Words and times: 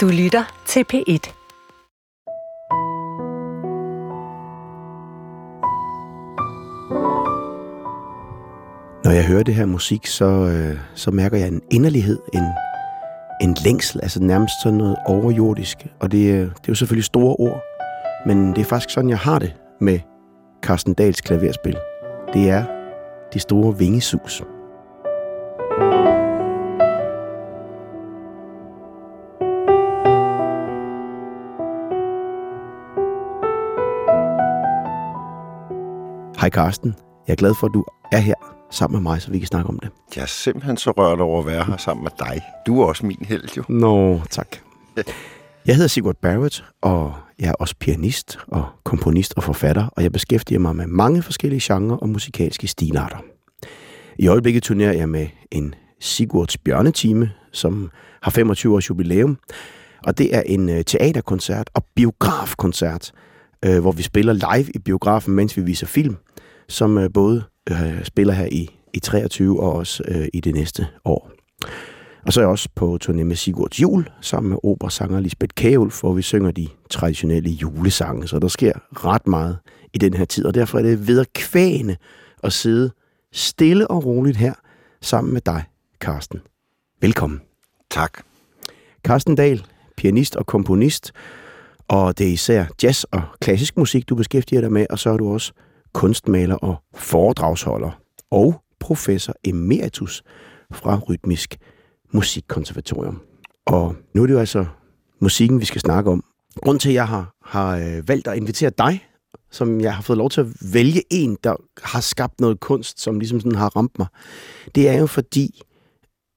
Du 0.00 0.08
lytter 0.08 0.62
til 0.66 0.84
P1. 0.92 1.32
Når 9.04 9.10
jeg 9.10 9.26
hører 9.26 9.42
det 9.42 9.54
her 9.54 9.66
musik, 9.66 10.06
så, 10.06 10.24
øh, 10.24 10.78
så 10.94 11.10
mærker 11.10 11.36
jeg 11.36 11.48
en 11.48 11.62
inderlighed, 11.70 12.18
en, 12.34 12.42
en 13.40 13.56
længsel, 13.64 14.00
altså 14.02 14.22
nærmest 14.22 14.54
sådan 14.62 14.78
noget 14.78 14.96
overjordisk. 15.06 15.86
Og 16.00 16.12
det, 16.12 16.32
øh, 16.32 16.40
det 16.40 16.46
er 16.46 16.68
jo 16.68 16.74
selvfølgelig 16.74 17.04
store 17.04 17.36
ord, 17.38 17.62
men 18.26 18.48
det 18.50 18.58
er 18.58 18.64
faktisk 18.64 18.94
sådan, 18.94 19.10
jeg 19.10 19.18
har 19.18 19.38
det 19.38 19.54
med 19.80 19.98
Carsten 20.62 20.94
Dahls 20.94 21.20
klaverspil. 21.20 21.76
Det 22.34 22.50
er 22.50 22.64
de 23.34 23.38
store 23.38 23.78
vingesus. 23.78 24.42
Hej 36.40 36.50
Carsten, 36.50 36.94
jeg 37.26 37.32
er 37.32 37.36
glad 37.36 37.54
for, 37.54 37.66
at 37.66 37.74
du 37.74 37.84
er 38.12 38.18
her 38.18 38.34
sammen 38.70 39.02
med 39.02 39.12
mig, 39.12 39.22
så 39.22 39.30
vi 39.30 39.38
kan 39.38 39.46
snakke 39.46 39.68
om 39.68 39.78
det. 39.78 39.90
Jeg 40.16 40.22
er 40.22 40.26
simpelthen 40.26 40.76
så 40.76 40.90
rørt 40.90 41.20
over 41.20 41.40
at 41.40 41.46
være 41.46 41.64
her 41.64 41.76
sammen 41.76 42.04
med 42.04 42.10
dig. 42.18 42.42
Du 42.66 42.80
er 42.80 42.86
også 42.86 43.06
min 43.06 43.24
held, 43.28 43.56
jo. 43.56 43.64
Nå, 43.68 44.20
tak. 44.30 44.56
Jeg 45.66 45.74
hedder 45.74 45.88
Sigurd 45.88 46.16
Barrett, 46.22 46.64
og 46.82 47.14
jeg 47.38 47.48
er 47.48 47.52
også 47.52 47.74
pianist 47.80 48.38
og 48.48 48.64
komponist 48.84 49.34
og 49.36 49.42
forfatter, 49.42 49.86
og 49.86 50.02
jeg 50.02 50.12
beskæftiger 50.12 50.58
mig 50.58 50.76
med 50.76 50.86
mange 50.86 51.22
forskellige 51.22 51.60
genrer 51.64 51.96
og 51.96 52.08
musikalske 52.08 52.66
stilarter. 52.66 53.18
I 54.18 54.28
øjeblikket 54.28 54.62
turnerer 54.62 54.92
jeg 54.92 55.08
med 55.08 55.28
en 55.50 55.74
Sigurds 56.00 56.58
Bjørnetime, 56.58 57.30
som 57.52 57.90
har 58.22 58.30
25 58.30 58.74
års 58.74 58.88
jubilæum, 58.90 59.38
og 60.06 60.18
det 60.18 60.36
er 60.36 60.42
en 60.46 60.68
øh, 60.68 60.84
teaterkoncert 60.84 61.70
og 61.74 61.84
biografkoncert, 61.94 63.12
øh, 63.64 63.80
hvor 63.80 63.92
vi 63.92 64.02
spiller 64.02 64.32
live 64.32 64.70
i 64.74 64.78
biografen, 64.78 65.34
mens 65.34 65.56
vi 65.56 65.62
viser 65.62 65.86
film, 65.86 66.16
som 66.68 66.98
øh, 66.98 67.10
både 67.14 67.42
øh, 67.70 68.04
spiller 68.04 68.34
her 68.34 68.46
i, 68.46 68.68
i 68.94 68.98
23 68.98 69.62
og 69.62 69.72
også 69.72 70.02
øh, 70.08 70.28
i 70.34 70.40
det 70.40 70.54
næste 70.54 70.86
år. 71.04 71.30
Og 72.26 72.32
så 72.32 72.40
er 72.40 72.44
jeg 72.44 72.50
også 72.50 72.68
på 72.74 72.98
turné 73.04 73.22
med 73.22 73.36
Sigurds 73.36 73.82
Jul, 73.82 74.08
sammen 74.20 74.50
med 74.50 74.58
operasanger 74.62 75.20
Lisbeth 75.20 75.54
Kæulf, 75.54 76.00
hvor 76.00 76.12
vi 76.12 76.22
synger 76.22 76.50
de 76.50 76.68
traditionelle 76.90 77.50
julesange. 77.50 78.28
Så 78.28 78.38
der 78.38 78.48
sker 78.48 78.72
ret 79.04 79.26
meget 79.26 79.58
i 79.92 79.98
den 79.98 80.14
her 80.14 80.24
tid, 80.24 80.44
og 80.46 80.54
derfor 80.54 80.78
er 80.78 80.82
det 80.82 81.08
vederkvægende 81.08 81.96
at 82.42 82.52
sidde 82.52 82.90
stille 83.32 83.90
og 83.90 84.04
roligt 84.04 84.36
her 84.36 84.54
sammen 85.00 85.32
med 85.32 85.40
dig, 85.40 85.64
Karsten. 86.00 86.40
Velkommen. 87.00 87.40
Tak. 87.90 88.22
Carsten 89.04 89.34
Dahl, 89.34 89.66
pianist 89.96 90.36
og 90.36 90.46
komponist, 90.46 91.12
og 91.90 92.18
det 92.18 92.28
er 92.28 92.32
især 92.32 92.64
jazz 92.82 93.04
og 93.04 93.22
klassisk 93.40 93.76
musik, 93.76 94.08
du 94.08 94.14
beskæftiger 94.14 94.60
dig 94.60 94.72
med, 94.72 94.86
og 94.90 94.98
så 94.98 95.10
er 95.10 95.16
du 95.16 95.32
også 95.32 95.52
kunstmaler 95.92 96.54
og 96.54 96.76
foredragsholder, 96.94 97.90
og 98.30 98.62
professor 98.80 99.34
emeritus 99.44 100.22
fra 100.72 100.98
Rytmisk 101.08 101.56
Musikkonservatorium. 102.12 103.22
Og 103.66 103.96
nu 104.14 104.22
er 104.22 104.26
det 104.26 104.34
jo 104.34 104.38
altså 104.38 104.66
musikken, 105.20 105.60
vi 105.60 105.64
skal 105.64 105.80
snakke 105.80 106.10
om. 106.10 106.24
Grunden 106.62 106.78
til, 106.78 106.88
at 106.88 106.94
jeg 106.94 107.08
har, 107.08 107.34
har 107.44 107.76
øh, 107.76 108.08
valgt 108.08 108.28
at 108.28 108.36
invitere 108.36 108.70
dig, 108.78 109.08
som 109.50 109.80
jeg 109.80 109.94
har 109.94 110.02
fået 110.02 110.16
lov 110.16 110.30
til 110.30 110.40
at 110.40 110.46
vælge 110.72 111.02
en, 111.10 111.38
der 111.44 111.56
har 111.82 112.00
skabt 112.00 112.40
noget 112.40 112.60
kunst, 112.60 113.00
som 113.00 113.18
ligesom 113.18 113.40
sådan 113.40 113.58
har 113.58 113.76
ramt 113.76 113.98
mig, 113.98 114.06
det 114.74 114.88
er 114.88 114.98
jo 114.98 115.06
fordi, 115.06 115.62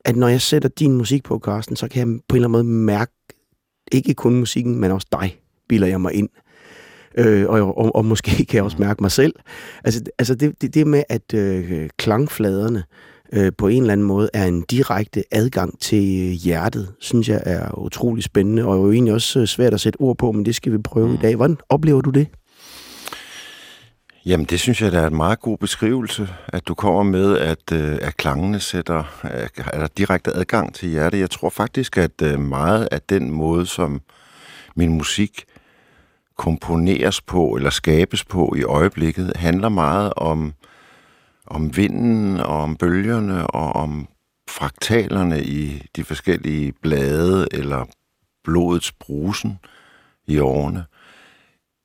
at 0.05 0.15
når 0.15 0.27
jeg 0.27 0.41
sætter 0.41 0.69
din 0.69 0.97
musik 0.97 1.23
på, 1.23 1.39
Carsten, 1.39 1.75
så 1.75 1.87
kan 1.87 1.99
jeg 1.99 2.19
på 2.27 2.35
en 2.35 2.43
eller 2.43 2.47
anden 2.47 2.51
måde 2.51 2.85
mærke, 2.85 3.13
ikke 3.91 4.13
kun 4.13 4.35
musikken, 4.35 4.79
men 4.79 4.91
også 4.91 5.07
dig, 5.11 5.42
bilder 5.69 5.87
jeg 5.87 6.01
mig 6.01 6.13
ind. 6.13 6.29
Øh, 7.17 7.45
og, 7.49 7.77
og, 7.77 7.95
og 7.95 8.05
måske 8.05 8.31
kan 8.49 8.55
jeg 8.55 8.63
også 8.63 8.77
mærke 8.79 9.03
mig 9.03 9.11
selv. 9.11 9.33
Altså, 9.83 10.01
altså 10.19 10.35
det, 10.35 10.61
det, 10.61 10.73
det 10.73 10.87
med, 10.87 11.03
at 11.09 11.33
øh, 11.33 11.89
klangfladerne 11.97 12.83
øh, 13.33 13.51
på 13.57 13.67
en 13.67 13.81
eller 13.81 13.93
anden 13.93 14.07
måde 14.07 14.29
er 14.33 14.45
en 14.45 14.61
direkte 14.61 15.23
adgang 15.31 15.79
til 15.79 16.01
hjertet, 16.43 16.93
synes 16.99 17.29
jeg 17.29 17.43
er 17.45 17.79
utrolig 17.79 18.23
spændende, 18.23 18.65
og 18.65 18.77
jo 18.77 18.91
egentlig 18.91 19.13
også 19.13 19.39
øh, 19.39 19.47
svært 19.47 19.73
at 19.73 19.81
sætte 19.81 19.97
ord 19.97 20.17
på, 20.17 20.31
men 20.31 20.45
det 20.45 20.55
skal 20.55 20.71
vi 20.71 20.77
prøve 20.77 21.07
mm. 21.07 21.13
i 21.13 21.17
dag. 21.17 21.35
Hvordan 21.35 21.57
oplever 21.69 22.01
du 22.01 22.09
det? 22.09 22.27
Jamen, 24.25 24.45
det 24.45 24.59
synes 24.59 24.81
jeg, 24.81 24.91
der 24.91 24.99
er 24.99 25.07
en 25.07 25.15
meget 25.15 25.39
god 25.39 25.57
beskrivelse, 25.57 26.29
at 26.47 26.67
du 26.67 26.73
kommer 26.73 27.03
med, 27.03 27.37
at, 27.37 27.71
øh, 27.73 27.97
at 28.01 28.17
klangene 28.17 28.59
sætter, 28.59 29.03
er 29.73 29.79
der 29.79 29.87
direkte 29.97 30.35
adgang 30.35 30.73
til 30.73 30.89
hjertet. 30.89 31.19
Jeg 31.19 31.29
tror 31.29 31.49
faktisk, 31.49 31.97
at 31.97 32.21
øh, 32.21 32.39
meget 32.39 32.87
af 32.91 33.01
den 33.01 33.31
måde, 33.31 33.65
som 33.65 34.01
min 34.75 34.89
musik 34.89 35.45
komponeres 36.37 37.21
på 37.21 37.55
eller 37.55 37.69
skabes 37.69 38.23
på 38.23 38.53
i 38.57 38.63
øjeblikket, 38.63 39.33
handler 39.35 39.69
meget 39.69 40.13
om, 40.13 40.53
om 41.47 41.77
vinden 41.77 42.39
og 42.39 42.61
om 42.61 42.75
bølgerne 42.75 43.47
og 43.47 43.73
om 43.73 44.07
fraktalerne 44.49 45.43
i 45.43 45.87
de 45.95 46.03
forskellige 46.03 46.73
blade 46.81 47.47
eller 47.51 47.85
blodets 48.43 48.91
brusen 48.91 49.59
i 50.27 50.39
årene. 50.39 50.85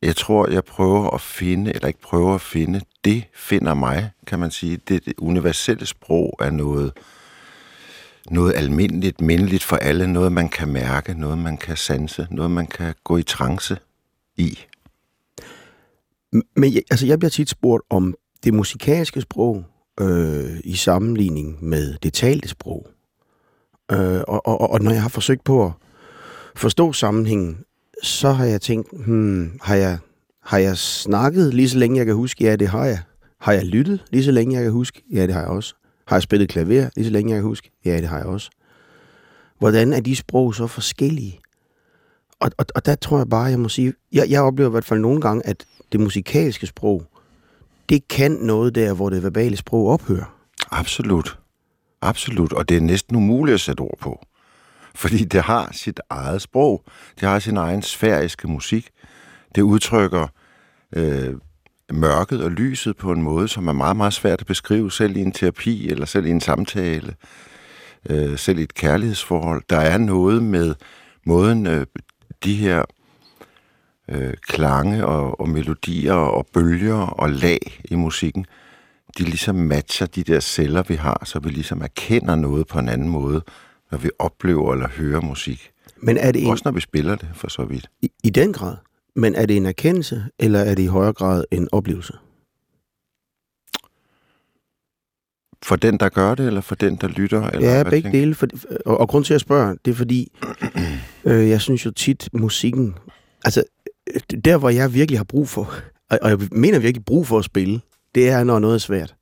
Jeg 0.03 0.16
tror, 0.16 0.48
jeg 0.50 0.64
prøver 0.64 1.10
at 1.10 1.20
finde, 1.20 1.75
eller 1.75 1.88
ikke 1.88 2.00
prøver 2.00 2.34
at 2.34 2.41
finde, 2.41 2.81
det 3.04 3.25
finder 3.34 3.75
mig, 3.75 4.10
kan 4.26 4.38
man 4.38 4.50
sige. 4.50 4.76
Det, 4.76 5.04
det 5.04 5.14
universelle 5.19 5.87
sprog 5.87 6.37
er 6.41 6.50
noget, 6.50 6.92
noget 8.31 8.54
almindeligt, 8.56 9.20
mindeligt 9.20 9.64
for 9.64 9.76
alle, 9.76 10.12
noget 10.12 10.32
man 10.32 10.48
kan 10.48 10.69
mærke, 10.69 11.14
noget 11.14 11.38
man 11.38 11.56
kan 11.56 11.76
sanse, 11.76 12.26
noget 12.31 12.50
man 12.50 12.66
kan 12.66 12.94
gå 13.04 13.16
i 13.16 13.22
trance 13.22 13.78
i. 14.38 14.59
Men 16.56 16.72
altså, 16.91 17.06
jeg 17.06 17.19
bliver 17.19 17.31
tit 17.31 17.49
spurgt 17.49 17.82
om 17.91 18.15
det 18.44 18.54
musikalske 18.54 19.21
sprog 19.21 19.65
øh, 20.00 20.60
i 20.65 20.75
sammenligning 20.75 21.65
med 21.65 21.94
det 22.03 22.12
talte 22.12 22.49
sprog. 22.49 22.87
Øh, 23.93 24.21
og, 24.28 24.47
og, 24.47 24.71
og 24.71 24.81
når 24.81 24.91
jeg 24.91 25.03
har 25.03 25.09
forsøgt 25.09 25.44
på 25.44 25.66
at 25.66 25.72
forstå 26.56 26.93
sammenhængen, 26.93 27.59
så 28.03 28.32
har 28.32 28.44
jeg 28.44 28.60
tænkt, 28.60 28.88
hmm, 28.93 29.59
har 29.62 29.75
jeg, 29.75 29.99
har 30.44 30.59
jeg 30.59 30.78
snakket 30.78 31.55
lige 31.55 31.69
så 31.69 31.78
længe 31.78 31.97
jeg 31.97 32.06
kan 32.06 32.15
huske? 32.15 32.44
Ja, 32.44 32.56
det 32.56 32.69
har 32.69 32.84
jeg. 32.84 32.99
Har 33.41 33.53
jeg 33.53 33.65
lyttet 33.65 34.05
lige 34.10 34.25
så 34.25 34.31
længe 34.31 34.55
jeg 34.55 34.62
kan 34.62 34.72
huske? 34.72 35.03
Ja, 35.12 35.26
det 35.26 35.34
har 35.34 35.41
jeg 35.41 35.49
også. 35.49 35.75
Har 36.06 36.16
jeg 36.16 36.22
spillet 36.22 36.49
klaver 36.49 36.91
lige 36.97 37.05
så 37.05 37.10
længe 37.12 37.31
jeg 37.31 37.38
kan 37.38 37.49
huske? 37.49 37.70
Ja, 37.84 37.97
det 37.97 38.09
har 38.09 38.16
jeg 38.19 38.26
også. 38.26 38.50
Hvordan 39.59 39.93
er 39.93 40.00
de 40.00 40.16
sprog 40.16 40.55
så 40.55 40.66
forskellige? 40.66 41.41
Og, 42.41 42.50
og, 42.59 42.66
og 42.75 42.87
der 42.87 42.94
tror 42.94 43.19
jeg 43.19 43.28
bare, 43.28 43.44
jeg 43.44 43.60
må 43.60 43.69
sige, 43.69 43.93
jeg, 44.12 44.26
jeg 44.31 44.43
oplever 44.43 44.71
i 44.71 44.72
hvert 44.72 44.84
fald 44.84 45.00
nogle 45.00 45.21
gange, 45.21 45.47
at 45.47 45.65
det 45.93 46.00
musikalske 46.00 46.66
sprog, 46.66 47.03
det 47.88 48.09
kan 48.09 48.32
noget 48.32 48.75
der, 48.75 48.94
hvor 48.94 49.10
det 49.10 49.22
verbale 49.22 49.56
sprog 49.56 49.88
ophører. 49.88 50.34
Absolut. 50.71 51.38
Absolut. 52.03 52.53
Og 52.53 52.69
det 52.69 52.76
er 52.76 52.81
næsten 52.81 53.16
umuligt 53.16 53.54
at 53.54 53.60
sætte 53.60 53.81
ord 53.81 53.99
på. 54.00 54.26
Fordi 54.94 55.25
det 55.25 55.43
har 55.43 55.69
sit 55.72 56.00
eget 56.10 56.43
sprog. 56.43 56.84
Det 57.21 57.28
har 57.28 57.38
sin 57.38 57.56
egen 57.56 57.82
sfæriske 57.82 58.49
musik. 58.49 58.91
Det 59.55 59.62
udtrykker 59.62 60.26
øh, 60.97 61.34
mørket 61.93 62.44
og 62.44 62.50
lyset 62.50 62.97
på 62.97 63.12
en 63.12 63.22
måde, 63.22 63.49
som 63.49 63.69
er 63.69 63.72
meget, 63.72 63.97
meget 63.97 64.12
svært 64.12 64.41
at 64.41 64.47
beskrive, 64.47 64.93
selv 64.93 65.16
i 65.16 65.20
en 65.20 65.32
terapi 65.32 65.91
eller 65.91 66.06
selv 66.06 66.26
i 66.26 66.31
en 66.31 66.41
samtale, 66.41 67.15
øh, 68.10 68.38
selv 68.38 68.59
i 68.59 68.62
et 68.62 68.75
kærlighedsforhold. 68.75 69.62
Der 69.70 69.78
er 69.78 69.99
noget 69.99 70.43
med 70.43 70.75
måden, 71.26 71.66
øh, 71.66 71.87
de 72.44 72.54
her 72.54 72.84
øh, 74.09 74.34
klange 74.43 75.06
og, 75.06 75.41
og 75.41 75.49
melodier 75.49 76.12
og 76.12 76.47
bølger 76.53 76.97
og 76.97 77.31
lag 77.31 77.81
i 77.84 77.94
musikken, 77.94 78.47
de 79.19 79.22
ligesom 79.22 79.54
matcher 79.54 80.06
de 80.06 80.22
der 80.22 80.41
celler, 80.41 80.82
vi 80.82 80.94
har, 80.94 81.22
så 81.25 81.38
vi 81.38 81.50
ligesom 81.50 81.82
erkender 81.82 82.34
noget 82.34 82.66
på 82.66 82.78
en 82.78 82.88
anden 82.88 83.09
måde, 83.09 83.43
når 83.91 83.99
vi 83.99 84.10
oplever 84.19 84.72
eller 84.72 84.88
hører 84.88 85.21
musik. 85.21 85.71
Men 85.96 86.17
er 86.17 86.32
det 86.32 86.43
en... 86.43 86.50
Også 86.50 86.62
når 86.64 86.73
vi 86.73 86.81
spiller 86.81 87.17
det, 87.17 87.29
for 87.35 87.49
så 87.49 87.64
vidt. 87.64 87.90
I, 88.02 88.11
I 88.25 88.31
den 88.31 88.52
grad. 88.52 88.76
Men 89.17 89.35
er 89.35 89.46
det 89.46 89.56
en 89.56 89.67
erkendelse, 89.67 90.25
eller 90.38 90.58
er 90.58 90.75
det 90.75 90.82
i 90.82 90.87
højere 90.87 91.12
grad 91.12 91.44
en 91.50 91.69
oplevelse? 91.73 92.12
For 95.62 95.76
den, 95.76 96.00
der 96.00 96.08
gør 96.08 96.35
det, 96.35 96.46
eller 96.46 96.61
for 96.61 96.75
den, 96.75 96.96
der 96.96 97.08
lytter? 97.08 97.50
Eller 97.50 97.76
ja, 97.76 97.82
begge 97.82 98.12
dele. 98.12 98.35
For, 98.35 98.46
og, 98.87 99.00
og 99.00 99.08
grund 99.08 99.25
til 99.25 99.35
at 99.35 99.40
spørge, 99.40 99.76
det 99.85 99.90
er 99.90 99.94
fordi, 99.94 100.32
øh, 101.28 101.48
jeg 101.48 101.60
synes 101.60 101.86
jo 101.86 101.90
tit, 101.90 102.28
musikken... 102.32 102.94
Altså, 103.44 103.62
der 104.44 104.56
hvor 104.56 104.69
jeg 104.69 104.94
virkelig 104.94 105.19
har 105.19 105.25
brug 105.25 105.48
for, 105.48 105.75
og 106.10 106.30
jeg 106.30 106.38
mener 106.52 106.78
virkelig 106.78 107.04
brug 107.04 107.26
for 107.26 107.38
at 107.38 107.44
spille, 107.44 107.80
det 108.14 108.28
er, 108.28 108.44
når 108.44 108.58
noget 108.58 108.75
er 108.75 108.78
svært. 108.78 109.14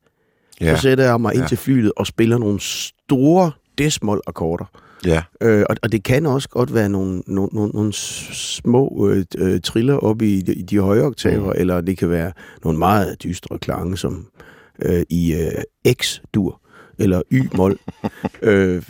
Ja. 0.61 0.75
Så 0.75 0.81
sætter 0.81 1.03
jeg 1.03 1.21
mig 1.21 1.33
ind 1.33 1.41
ja. 1.43 1.47
til 1.47 1.57
flyet 1.57 1.91
og 1.97 2.07
spiller 2.07 2.37
nogle 2.37 2.59
store 2.59 3.51
desmol 3.77 4.21
akkorder 4.27 4.65
Ja. 5.05 5.23
Øh, 5.41 5.65
og, 5.69 5.75
og 5.83 5.91
det 5.91 6.03
kan 6.03 6.25
også 6.25 6.49
godt 6.49 6.73
være 6.73 6.89
nogle, 6.89 7.23
nogle, 7.27 7.49
nogle, 7.53 7.71
nogle 7.73 7.93
små 7.93 9.09
øh, 9.09 9.25
øh, 9.37 9.61
triller 9.61 9.97
op 9.97 10.21
i 10.21 10.41
de, 10.41 10.53
i 10.53 10.61
de 10.61 10.79
høje 10.79 11.01
oktaver, 11.01 11.53
mm. 11.53 11.59
eller 11.59 11.81
det 11.81 11.97
kan 11.97 12.09
være 12.09 12.31
nogle 12.63 12.79
meget 12.79 13.23
dystre 13.23 13.59
klange, 13.59 13.97
som 13.97 14.27
øh, 14.81 15.03
i 15.09 15.33
øh, 15.33 15.93
X-dur. 15.93 16.61
Eller 16.99 17.21
y-mol. 17.31 17.77
øh, 18.41 18.83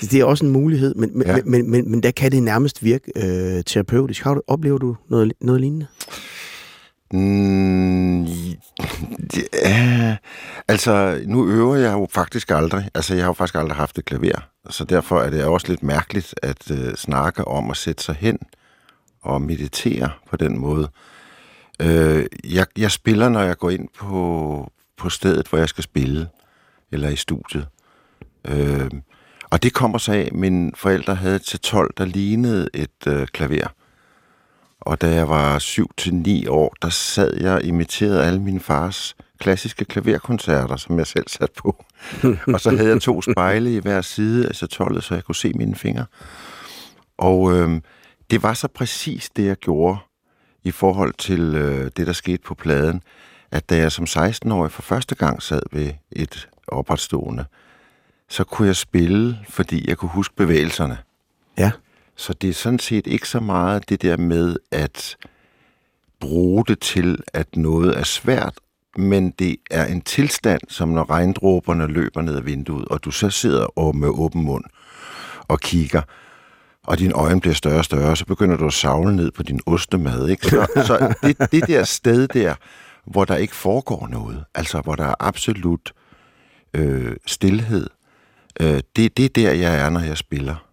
det 0.00 0.14
er 0.14 0.24
også 0.24 0.44
en 0.44 0.50
mulighed, 0.50 0.94
men, 0.94 1.10
men, 1.18 1.26
Ja. 1.26 1.38
men, 1.44 1.70
men, 1.70 1.90
men, 1.90 2.02
der 2.02 2.10
kan 2.10 2.32
det 2.32 2.42
nærmest 2.42 2.84
virke 2.84 3.12
øh, 3.16 3.64
terapeutisk. 3.64 4.22
Har 4.22 4.34
du, 4.34 4.42
oplever 4.46 4.78
du 4.78 4.96
noget, 5.08 5.32
noget 5.40 5.60
lignende? 5.60 5.86
Mm, 7.12 8.22
er, 9.52 10.16
altså, 10.68 11.20
nu 11.26 11.46
øver 11.48 11.76
jeg 11.76 11.92
jo 11.92 12.06
faktisk 12.10 12.50
aldrig. 12.50 12.88
Altså, 12.94 13.14
jeg 13.14 13.24
har 13.24 13.28
jo 13.28 13.32
faktisk 13.32 13.54
aldrig 13.54 13.76
haft 13.76 13.98
et 13.98 14.04
klaver. 14.04 14.48
Så 14.70 14.84
derfor 14.84 15.20
er 15.20 15.30
det 15.30 15.44
også 15.44 15.68
lidt 15.68 15.82
mærkeligt 15.82 16.34
at 16.42 16.70
øh, 16.70 16.94
snakke 16.94 17.48
om 17.48 17.70
at 17.70 17.76
sætte 17.76 18.02
sig 18.04 18.16
hen 18.20 18.38
og 19.22 19.42
meditere 19.42 20.10
på 20.30 20.36
den 20.36 20.58
måde. 20.58 20.88
Øh, 21.82 22.24
jeg, 22.44 22.66
jeg 22.78 22.90
spiller, 22.90 23.28
når 23.28 23.40
jeg 23.40 23.58
går 23.58 23.70
ind 23.70 23.88
på, 23.98 24.72
på 24.98 25.08
stedet, 25.10 25.48
hvor 25.48 25.58
jeg 25.58 25.68
skal 25.68 25.84
spille, 25.84 26.28
eller 26.92 27.08
i 27.08 27.16
studiet. 27.16 27.66
Øh, 28.44 28.90
og 29.50 29.62
det 29.62 29.72
kommer 29.72 29.98
så 29.98 30.12
af, 30.12 30.20
at 30.20 30.32
mine 30.32 30.72
forældre 30.74 31.14
havde 31.14 31.38
til 31.38 31.60
12, 31.60 31.90
der 31.96 32.04
lignede 32.04 32.68
et 32.74 33.06
øh, 33.06 33.26
klaver. 33.26 33.68
Og 34.80 35.00
da 35.00 35.14
jeg 35.14 35.28
var 35.28 35.58
7-9 35.58 36.50
år, 36.50 36.74
der 36.82 36.88
sad 36.88 37.36
jeg 37.40 37.54
og 37.54 37.64
imiterede 37.64 38.24
alle 38.24 38.42
mine 38.42 38.60
fars 38.60 39.16
klassiske 39.38 39.84
klaverkoncerter, 39.84 40.76
som 40.76 40.98
jeg 40.98 41.06
selv 41.06 41.28
satte 41.28 41.54
på. 41.58 41.84
og 42.54 42.60
så 42.60 42.76
havde 42.76 42.90
jeg 42.90 43.00
to 43.00 43.22
spejle 43.22 43.74
i 43.74 43.78
hver 43.78 44.00
side 44.00 44.48
af 44.48 44.54
satollet, 44.54 45.04
så 45.04 45.14
jeg 45.14 45.24
kunne 45.24 45.34
se 45.34 45.52
mine 45.52 45.74
fingre. 45.74 46.06
Og 47.18 47.52
øh, 47.52 47.80
det 48.30 48.42
var 48.42 48.54
så 48.54 48.68
præcis 48.68 49.30
det, 49.30 49.46
jeg 49.46 49.56
gjorde 49.56 49.98
i 50.64 50.70
forhold 50.70 51.14
til 51.18 51.54
øh, 51.54 51.90
det, 51.96 52.06
der 52.06 52.12
skete 52.12 52.42
på 52.42 52.54
pladen, 52.54 53.02
at 53.50 53.70
da 53.70 53.76
jeg 53.76 53.92
som 53.92 54.04
16-årig 54.04 54.72
for 54.72 54.82
første 54.82 55.14
gang 55.14 55.42
sad 55.42 55.62
ved 55.72 55.92
et 56.12 56.48
opretstående, 56.72 57.44
så 58.28 58.44
kunne 58.44 58.68
jeg 58.68 58.76
spille, 58.76 59.38
fordi 59.48 59.88
jeg 59.88 59.96
kunne 59.96 60.08
huske 60.08 60.34
bevægelserne. 60.36 60.98
Ja. 61.58 61.70
Så 62.16 62.32
det 62.32 62.50
er 62.50 62.54
sådan 62.54 62.78
set 62.78 63.06
ikke 63.06 63.28
så 63.28 63.40
meget 63.40 63.88
det 63.88 64.02
der 64.02 64.16
med 64.16 64.56
at 64.70 65.16
bruge 66.20 66.64
det 66.64 66.80
til, 66.80 67.18
at 67.34 67.56
noget 67.56 67.98
er 67.98 68.04
svært, 68.04 68.54
men 68.96 69.30
det 69.30 69.56
er 69.70 69.86
en 69.86 70.00
tilstand, 70.00 70.60
som 70.68 70.88
når 70.88 71.10
regndråberne 71.10 71.86
løber 71.86 72.22
ned 72.22 72.36
ad 72.36 72.42
vinduet, 72.42 72.84
og 72.84 73.04
du 73.04 73.10
så 73.10 73.30
sidder 73.30 73.78
og 73.78 73.96
med 73.96 74.08
åben 74.08 74.42
mund 74.42 74.64
og 75.48 75.60
kigger, 75.60 76.02
og 76.86 76.98
dine 76.98 77.14
øjne 77.14 77.40
bliver 77.40 77.54
større 77.54 77.78
og 77.78 77.84
større, 77.84 78.16
så 78.16 78.26
begynder 78.26 78.56
du 78.56 78.66
at 78.66 78.72
savle 78.72 79.16
ned 79.16 79.30
på 79.30 79.42
din 79.42 79.60
ostemad. 79.66 80.28
Ikke? 80.28 80.46
Så, 80.46 80.66
så 80.86 81.14
det, 81.22 81.52
det 81.52 81.66
der 81.66 81.84
sted 81.84 82.28
der, 82.28 82.54
hvor 83.04 83.24
der 83.24 83.36
ikke 83.36 83.56
foregår 83.56 84.08
noget, 84.08 84.44
altså 84.54 84.80
hvor 84.80 84.94
der 84.94 85.04
er 85.04 85.14
absolut 85.20 85.92
øh, 86.74 87.16
stillhed, 87.26 87.86
øh, 88.60 88.80
det, 88.96 89.16
det 89.16 89.24
er 89.24 89.28
der, 89.28 89.52
jeg 89.52 89.80
er, 89.86 89.90
når 89.90 90.00
jeg 90.00 90.16
spiller. 90.16 90.66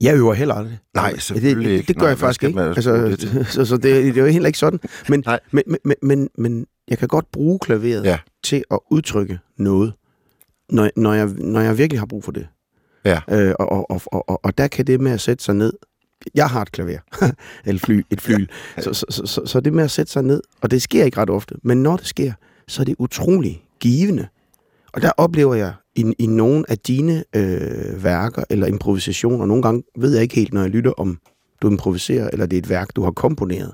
Jeg 0.00 0.16
øver 0.16 0.34
heller 0.34 0.54
aldrig. 0.54 0.78
Nej, 0.94 1.18
selvfølgelig 1.18 1.64
det, 1.68 1.72
ikke. 1.72 1.80
det, 1.80 1.88
det 1.88 1.96
gør 1.96 2.02
Nej, 2.02 2.08
jeg 2.08 2.18
faktisk 2.18 2.42
ikke. 2.42 2.60
Altså, 2.60 3.08
det 3.08 3.46
så 3.54 3.64
så 3.64 3.76
det, 3.76 3.82
det 4.14 4.16
er 4.16 4.22
jo 4.22 4.26
heller 4.32 4.46
ikke 4.46 4.58
sådan. 4.58 4.80
Men, 5.08 5.22
Nej. 5.26 5.40
men, 5.50 5.62
men, 5.84 5.96
men, 6.02 6.28
men 6.38 6.66
jeg 6.88 6.98
kan 6.98 7.08
godt 7.08 7.32
bruge 7.32 7.58
klaveret 7.58 8.04
Ja. 8.04 8.18
til 8.44 8.64
at 8.70 8.78
udtrykke 8.90 9.38
noget, 9.58 9.92
når, 10.70 10.90
når, 10.96 11.12
jeg, 11.14 11.26
når 11.26 11.60
jeg 11.60 11.78
virkelig 11.78 12.00
har 12.00 12.06
brug 12.06 12.24
for 12.24 12.32
det. 12.32 12.48
Ja. 13.04 13.20
Øh, 13.30 13.54
og, 13.58 13.72
og, 13.72 13.90
og, 13.90 14.00
og, 14.06 14.28
og, 14.28 14.44
og 14.44 14.58
der 14.58 14.68
kan 14.68 14.86
det 14.86 15.00
med 15.00 15.12
at 15.12 15.20
sætte 15.20 15.44
sig 15.44 15.54
ned. 15.54 15.72
Jeg 16.34 16.48
har 16.50 16.62
et 16.62 16.72
klaver, 16.72 16.98
eller 17.66 17.78
fly, 17.80 18.02
et 18.10 18.20
flyl. 18.20 18.48
Ja. 18.76 18.82
Så, 18.82 18.92
så, 18.92 19.06
så, 19.10 19.26
så, 19.26 19.46
så 19.46 19.60
det 19.60 19.72
med 19.72 19.84
at 19.84 19.90
sætte 19.90 20.12
sig 20.12 20.22
ned, 20.22 20.42
og 20.60 20.70
det 20.70 20.82
sker 20.82 21.04
ikke 21.04 21.18
ret 21.20 21.30
ofte, 21.30 21.54
men 21.62 21.82
når 21.82 21.96
det 21.96 22.06
sker, 22.06 22.32
så 22.68 22.82
er 22.82 22.84
det 22.84 22.94
utrolig 22.98 23.64
givende. 23.80 24.28
Og 24.96 25.02
der 25.02 25.10
oplever 25.16 25.54
jeg 25.54 25.72
i, 25.94 26.14
i 26.18 26.26
nogle 26.26 26.64
af 26.68 26.78
dine 26.78 27.24
øh, 27.36 28.04
værker 28.04 28.44
eller 28.50 28.66
improvisationer, 28.66 29.46
nogle 29.46 29.62
gange 29.62 29.82
ved 29.98 30.12
jeg 30.12 30.22
ikke 30.22 30.34
helt, 30.34 30.52
når 30.54 30.60
jeg 30.60 30.70
lytter, 30.70 30.90
om 30.92 31.18
du 31.62 31.70
improviserer, 31.70 32.30
eller 32.32 32.46
det 32.46 32.56
er 32.56 32.60
et 32.60 32.68
værk, 32.68 32.88
du 32.96 33.02
har 33.02 33.10
komponeret. 33.10 33.72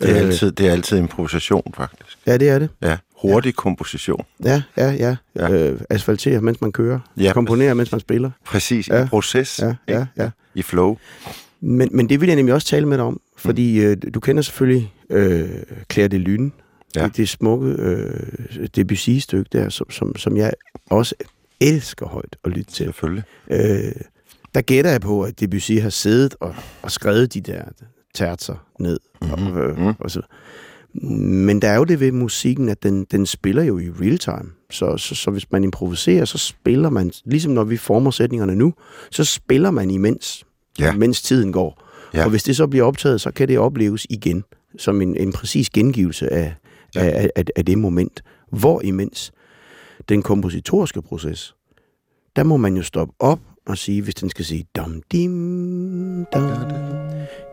Det 0.00 0.10
er, 0.10 0.14
Øh, 0.16 0.20
altid, 0.20 0.52
det 0.52 0.68
er 0.68 0.72
altid 0.72 0.98
improvisation, 0.98 1.72
faktisk. 1.76 2.18
Ja, 2.26 2.36
det 2.36 2.48
er 2.48 2.58
det. 2.58 2.68
Ja, 2.82 2.96
hurtig 3.22 3.54
komposition. 3.54 4.24
Ja, 4.44 4.62
ja, 4.76 4.90
ja. 4.90 5.16
Ja. 5.36 5.52
ja. 5.52 5.70
Øh, 5.70 5.80
asfaltere, 5.90 6.40
mens 6.40 6.60
man 6.60 6.72
kører. 6.72 6.98
Ja. 7.16 7.32
Komponere, 7.32 7.74
mens 7.74 7.92
man 7.92 8.00
spiller. 8.00 8.30
Præcis, 8.46 8.88
Ja. 8.88 9.04
i 9.04 9.06
proces. 9.06 9.58
Ja, 9.62 9.74
ja, 9.88 10.00
ikke? 10.00 10.06
ja. 10.16 10.30
I 10.54 10.62
flow. 10.62 10.96
Men, 11.60 11.88
men 11.92 12.08
det 12.08 12.20
vil 12.20 12.26
jeg 12.26 12.36
nemlig 12.36 12.54
også 12.54 12.66
tale 12.66 12.86
med 12.86 12.96
dig 12.98 13.04
om, 13.06 13.20
fordi 13.36 13.80
øh, 13.80 13.96
du 14.14 14.20
kender 14.20 14.42
selvfølgelig 14.42 14.92
øh, 15.10 15.48
Claire 15.92 16.08
de 16.08 16.18
Lune. 16.18 16.50
Ja. 16.96 17.04
Det, 17.04 17.16
det 17.16 17.28
smukke 17.28 17.66
øh, 17.78 18.68
Debussy-stykke 18.76 19.48
der, 19.52 19.68
som, 19.68 19.90
som, 19.90 20.16
som 20.16 20.36
jeg 20.36 20.52
også 20.90 21.14
elsker 21.60 22.06
højt 22.06 22.36
at 22.44 22.50
lytte 22.50 22.72
til. 22.72 22.84
Selvfølgelig. 22.86 23.24
Øh, 23.50 23.92
der 24.54 24.60
gætter 24.60 24.90
jeg 24.90 25.00
på, 25.00 25.22
at 25.22 25.40
Debussy 25.40 25.72
har 25.72 25.90
siddet 25.90 26.34
og, 26.40 26.54
og 26.82 26.90
skrevet 26.90 27.34
de 27.34 27.40
der 27.40 27.62
tertser 28.14 28.66
ned. 28.78 29.00
Mm-hmm. 29.22 29.46
Og, 29.56 29.62
øh, 29.62 29.94
og 30.00 30.10
så. 30.10 30.20
Men 31.04 31.62
der 31.62 31.68
er 31.68 31.76
jo 31.76 31.84
det 31.84 32.00
ved 32.00 32.12
musikken, 32.12 32.68
at 32.68 32.82
den, 32.82 33.04
den 33.04 33.26
spiller 33.26 33.62
jo 33.62 33.78
i 33.78 33.90
real 33.90 34.18
time. 34.18 34.50
Så, 34.70 34.96
så, 34.96 35.14
så 35.14 35.30
hvis 35.30 35.52
man 35.52 35.64
improviserer, 35.64 36.24
så 36.24 36.38
spiller 36.38 36.90
man, 36.90 37.12
ligesom 37.24 37.52
når 37.52 37.64
vi 37.64 37.76
former 37.76 38.10
sætningerne 38.10 38.56
nu, 38.56 38.74
så 39.10 39.24
spiller 39.24 39.70
man 39.70 39.90
imens, 39.90 40.44
Ja. 40.78 40.92
mens 40.92 41.22
tiden 41.22 41.52
går. 41.52 41.86
Ja. 42.14 42.24
Og 42.24 42.30
hvis 42.30 42.42
det 42.42 42.56
så 42.56 42.66
bliver 42.66 42.84
optaget, 42.84 43.20
så 43.20 43.30
kan 43.30 43.48
det 43.48 43.58
opleves 43.58 44.06
igen, 44.10 44.44
som 44.78 45.00
en, 45.02 45.16
en 45.16 45.32
præcis 45.32 45.70
gengivelse 45.70 46.32
af, 46.32 46.54
Ja. 46.94 47.00
af, 47.00 47.30
af, 47.36 47.44
af 47.56 47.64
det 47.64 47.78
moment. 47.78 48.22
Hvor 48.50 48.80
imens 48.82 49.32
den 50.08 50.22
kompositoriske 50.22 51.02
proces, 51.02 51.54
der 52.36 52.42
må 52.42 52.56
man 52.56 52.76
jo 52.76 52.82
stoppe 52.82 53.14
op 53.18 53.40
og 53.66 53.78
sige, 53.78 54.02
hvis 54.02 54.14
den 54.14 54.30
skal 54.30 54.44
sige 54.44 54.64
dum 54.76 55.02
dim 55.12 56.26
dum. 56.34 57.49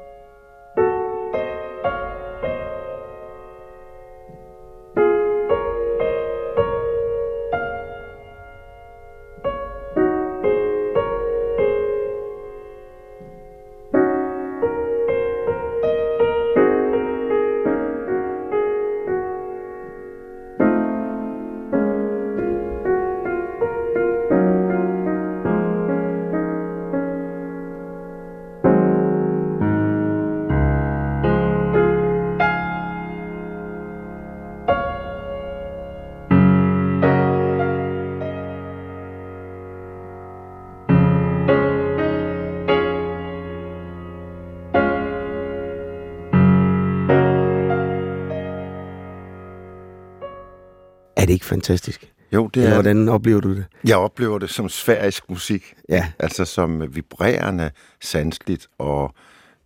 Det 51.28 51.34
ikke 51.34 51.46
fantastisk? 51.46 52.14
Jo, 52.34 52.48
det 52.48 52.66
er, 52.66 52.74
hvordan 52.74 53.10
oplever 53.10 53.42
du 53.42 53.56
det? 53.56 53.66
jeg 53.84 53.98
oplever 53.98 54.40
det 54.40 54.50
som 54.50 54.70
sfærisk 54.70 55.30
musik. 55.30 55.74
Ja, 55.90 56.12
Altså 56.20 56.46
som 56.46 56.96
vibrerende, 56.96 57.72
sansligt 58.02 58.68
og 58.78 59.14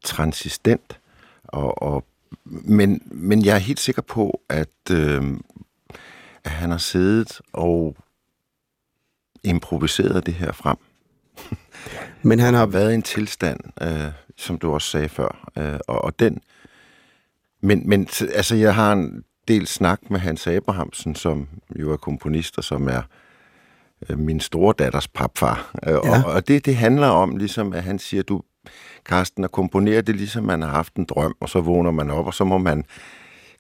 transistent. 0.04 1.00
Og, 1.44 1.82
og, 1.82 2.06
men, 2.46 3.02
men 3.06 3.46
jeg 3.46 3.56
er 3.56 3.60
helt 3.60 3.80
sikker 3.80 4.02
på, 4.02 4.42
at, 4.50 4.92
øh, 4.92 5.24
at 6.44 6.52
han 6.52 6.72
har 6.72 6.78
siddet 6.78 7.42
og 7.54 7.96
improviseret 9.44 10.26
det 10.26 10.34
her 10.34 10.52
frem. 10.52 10.78
men 12.30 12.40
han 12.40 12.54
har 12.54 12.66
været 12.66 12.92
i 12.92 12.96
en 12.96 13.02
tilstand, 13.02 13.60
øh, 13.82 14.12
som 14.38 14.58
du 14.58 14.74
også 14.74 14.90
sagde 14.90 15.10
før, 15.10 15.52
øh, 15.58 15.80
og, 15.88 16.02
og 16.02 16.20
den... 16.20 16.42
Men, 17.64 17.90
men 17.90 18.08
altså, 18.34 18.56
jeg 18.56 18.76
har 18.76 18.94
en 18.94 19.24
del 19.52 19.68
snak 19.68 20.00
med 20.10 20.20
Hans 20.20 20.48
Abrahamsen, 20.48 21.16
som 21.16 21.48
jo 21.80 21.92
er 21.92 21.98
komponist, 21.98 22.58
og 22.58 22.64
som 22.64 22.88
er 22.88 23.02
øh, 24.10 24.20
min 24.20 24.40
store 24.40 24.74
datters 24.80 25.08
papfar. 25.08 25.72
Øh, 25.88 25.94
Ja. 25.94 26.24
Og, 26.24 26.34
og 26.34 26.48
det, 26.48 26.66
det 26.66 26.76
handler 26.76 27.08
om, 27.08 27.38
ligesom 27.38 27.74
at 27.74 27.84
han 27.84 28.00
siger, 28.00 28.24
du, 28.24 28.42
Karsten, 29.06 29.44
at 29.44 29.52
komponere 29.52 30.02
det, 30.02 30.16
ligesom 30.16 30.44
man 30.44 30.62
har 30.62 30.70
haft 30.70 30.96
en 30.96 31.06
drøm, 31.06 31.36
og 31.40 31.50
så 31.50 31.62
vågner 31.62 31.92
man 31.92 32.10
op, 32.10 32.26
og 32.26 32.34
så 32.34 32.44
må 32.44 32.58
man 32.58 32.86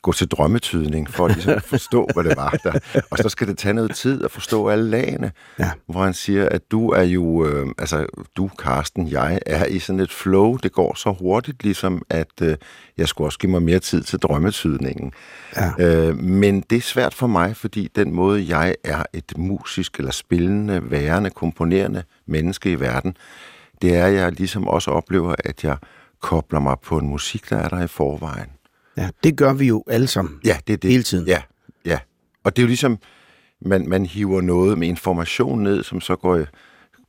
gå 0.02 0.14
til 0.14 0.28
drømmetydning, 0.28 1.10
for 1.10 1.26
at 1.26 1.34
ligesom 1.36 1.62
forstå, 1.62 2.08
hvad 2.14 2.24
det 2.24 2.38
var 2.38 2.50
der. 2.64 3.02
Og 3.12 3.18
så 3.18 3.30
skal 3.30 3.48
det 3.48 3.58
tage 3.58 3.74
noget 3.74 3.96
tid 3.96 4.24
at 4.26 4.32
forstå 4.32 4.70
alle 4.70 4.90
lagene, 4.90 5.32
Ja. 5.60 5.72
hvor 5.88 6.04
han 6.04 6.14
siger, 6.14 6.50
at 6.50 6.62
du 6.72 6.90
er 6.90 7.02
jo, 7.02 7.46
øh, 7.46 7.68
altså 7.78 8.06
du, 8.38 8.48
Karsten, 8.60 9.08
jeg 9.08 9.40
er 9.46 9.66
i 9.66 9.80
sådan 9.80 10.00
et 10.00 10.12
flow, 10.12 10.56
det 10.56 10.72
går 10.72 10.94
så 10.96 11.12
hurtigt, 11.20 11.64
ligesom 11.64 12.02
at 12.10 12.42
øh, 12.42 12.56
jeg 12.98 13.08
skulle 13.08 13.28
også 13.28 13.40
give 13.40 13.52
mig 13.52 13.62
mere 13.64 13.80
tid 13.80 14.04
til 14.04 14.20
drømmetydningen. 14.20 15.12
Ja. 15.56 15.72
Øh, 15.80 16.18
men 16.18 16.62
det 16.70 16.78
er 16.78 16.82
svært 16.82 17.14
for 17.14 17.28
mig, 17.28 17.56
fordi 17.58 17.90
den 17.96 18.12
måde, 18.14 18.58
jeg 18.58 18.76
er 18.84 19.04
et 19.14 19.38
musisk 19.38 19.98
eller 20.00 20.12
spillende, 20.12 20.92
værende, 20.92 21.30
komponerende 21.30 22.04
menneske 22.28 22.72
i 22.72 22.80
verden, 22.80 23.18
det 23.82 23.96
er, 23.96 24.06
at 24.06 24.14
jeg 24.14 24.32
ligesom 24.32 24.68
også 24.68 24.92
oplever, 24.92 25.36
at 25.40 25.64
jeg 25.64 25.78
kobler 26.22 26.60
mig 26.60 26.76
på 26.84 26.98
en 26.98 27.08
musik, 27.08 27.50
der 27.50 27.58
er 27.58 27.70
der 27.70 27.84
i 27.84 27.88
forvejen. 27.88 28.48
Ja, 28.98 29.10
det 29.24 29.38
gør 29.38 29.54
vi 29.54 29.68
jo 29.68 29.84
alle 29.88 30.08
sammen. 30.08 30.40
Ja, 30.46 30.58
det 30.68 30.74
er 30.74 30.78
det. 30.78 30.92
Hele 30.92 31.04
tiden. 31.04 31.28
Ja, 31.28 31.42
ja. 31.86 32.00
Og 32.44 32.56
det 32.56 32.62
er 32.62 32.64
jo 32.64 32.68
ligesom, 32.68 32.98
man, 33.62 33.90
man 33.90 34.06
hiver 34.06 34.42
noget 34.42 34.78
med 34.78 34.88
information 34.88 35.64
ned, 35.64 35.84
som 35.84 36.02
så 36.02 36.16
går, 36.16 36.46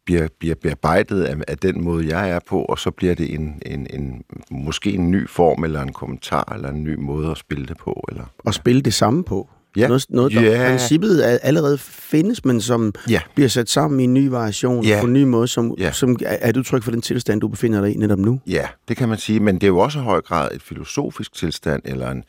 bliver, 0.04 0.28
bliver 0.38 0.54
bearbejdet 0.54 1.22
af, 1.22 1.36
af 1.48 1.58
den 1.58 1.84
måde, 1.84 2.16
jeg 2.16 2.30
er 2.30 2.40
på, 2.48 2.62
og 2.62 2.78
så 2.78 2.90
bliver 2.90 3.14
det 3.14 3.34
en, 3.34 3.62
en, 3.66 3.86
en, 3.90 4.24
måske 4.50 4.92
en 4.92 5.10
ny 5.10 5.28
form, 5.28 5.64
eller 5.64 5.82
en 5.82 5.92
kommentar, 5.92 6.52
eller 6.54 6.68
en 6.68 6.84
ny 6.84 6.94
måde 6.98 7.30
at 7.30 7.38
spille 7.38 7.66
det 7.66 7.76
på. 7.76 8.04
Eller, 8.08 8.24
Og 8.38 8.54
spille 8.54 8.82
det 8.82 8.94
samme 8.94 9.24
på. 9.24 9.48
Ja. 9.76 9.86
Noget, 9.88 10.06
noget 10.08 10.32
der 10.32 10.40
Ja. 10.42 10.68
princippet 10.68 11.28
er- 11.32 11.38
allerede 11.42 11.78
findes, 11.78 12.44
men 12.44 12.60
som 12.60 12.94
Ja. 13.10 13.20
bliver 13.34 13.48
sat 13.48 13.70
sammen 13.70 14.00
i 14.00 14.04
en 14.04 14.14
ny 14.14 14.26
variation, 14.28 14.84
Ja. 14.84 14.98
på 15.00 15.06
en 15.06 15.12
ny 15.12 15.22
måde, 15.22 15.48
som, 15.48 15.74
Ja. 15.78 15.92
som 15.92 16.16
er 16.26 16.36
er 16.40 16.48
et 16.48 16.56
udtryk 16.56 16.82
for 16.82 16.90
den 16.90 17.02
tilstand, 17.02 17.40
du 17.40 17.48
befinder 17.48 17.80
dig 17.80 17.94
i 17.94 17.96
netop 17.96 18.18
nu. 18.18 18.40
Ja, 18.46 18.66
det 18.88 18.96
kan 18.96 19.08
man 19.08 19.18
sige, 19.18 19.40
men 19.40 19.54
det 19.54 19.62
er 19.62 19.68
jo 19.68 19.78
også 19.78 19.98
i 19.98 20.02
høj 20.02 20.20
grad 20.20 20.48
et 20.54 20.62
filosofisk 20.62 21.34
tilstand, 21.34 21.82
eller 21.84 22.10
en, 22.10 22.24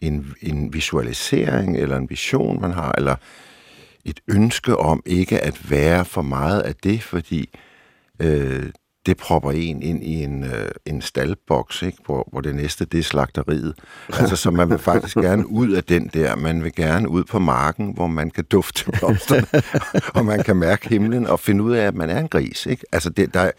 en, 0.00 0.26
en 0.42 0.72
visualisering, 0.72 1.76
eller 1.76 1.96
en 1.96 2.10
vision, 2.10 2.60
man 2.60 2.72
har, 2.72 2.92
eller 2.98 3.16
et 4.04 4.20
ønske 4.30 4.76
om 4.76 5.02
ikke 5.06 5.40
at 5.40 5.70
være 5.70 6.04
for 6.04 6.22
meget 6.22 6.60
af 6.60 6.74
det, 6.74 7.02
fordi 7.02 7.48
øh, 8.22 8.62
det 9.08 9.16
propper 9.16 9.50
en 9.50 9.82
ind 9.82 10.04
i 10.04 10.22
en, 10.22 10.44
øh, 10.44 10.70
en 10.86 11.02
staldboks, 11.02 11.82
ikke? 11.82 11.98
Hvor, 12.06 12.28
hvor 12.30 12.40
det 12.40 12.54
næste, 12.54 12.84
det 12.84 12.98
er 12.98 13.02
slagteriet. 13.02 13.74
Altså, 14.12 14.36
så 14.36 14.50
man 14.50 14.70
vil 14.70 14.78
faktisk 14.78 15.16
gerne 15.26 15.46
ud 15.46 15.70
af 15.70 15.84
den 15.84 16.10
der. 16.14 16.36
Man 16.36 16.64
vil 16.64 16.74
gerne 16.74 17.08
ud 17.08 17.24
på 17.24 17.38
marken, 17.38 17.92
hvor 17.94 18.06
man 18.06 18.30
kan 18.30 18.44
dufte 18.44 18.92
blomsterne, 18.92 19.62
og 20.18 20.24
man 20.24 20.42
kan 20.42 20.56
mærke 20.56 20.88
himlen, 20.88 21.26
og 21.26 21.40
finde 21.40 21.64
ud 21.64 21.72
af, 21.72 21.86
at 21.86 21.94
man 21.94 22.10
er 22.10 22.18
en 22.18 22.28
gris, 22.28 22.66
ikke? 22.66 22.84
Altså, 22.92 23.10
det, 23.10 23.34
der, 23.34 23.40
er- 23.40 23.50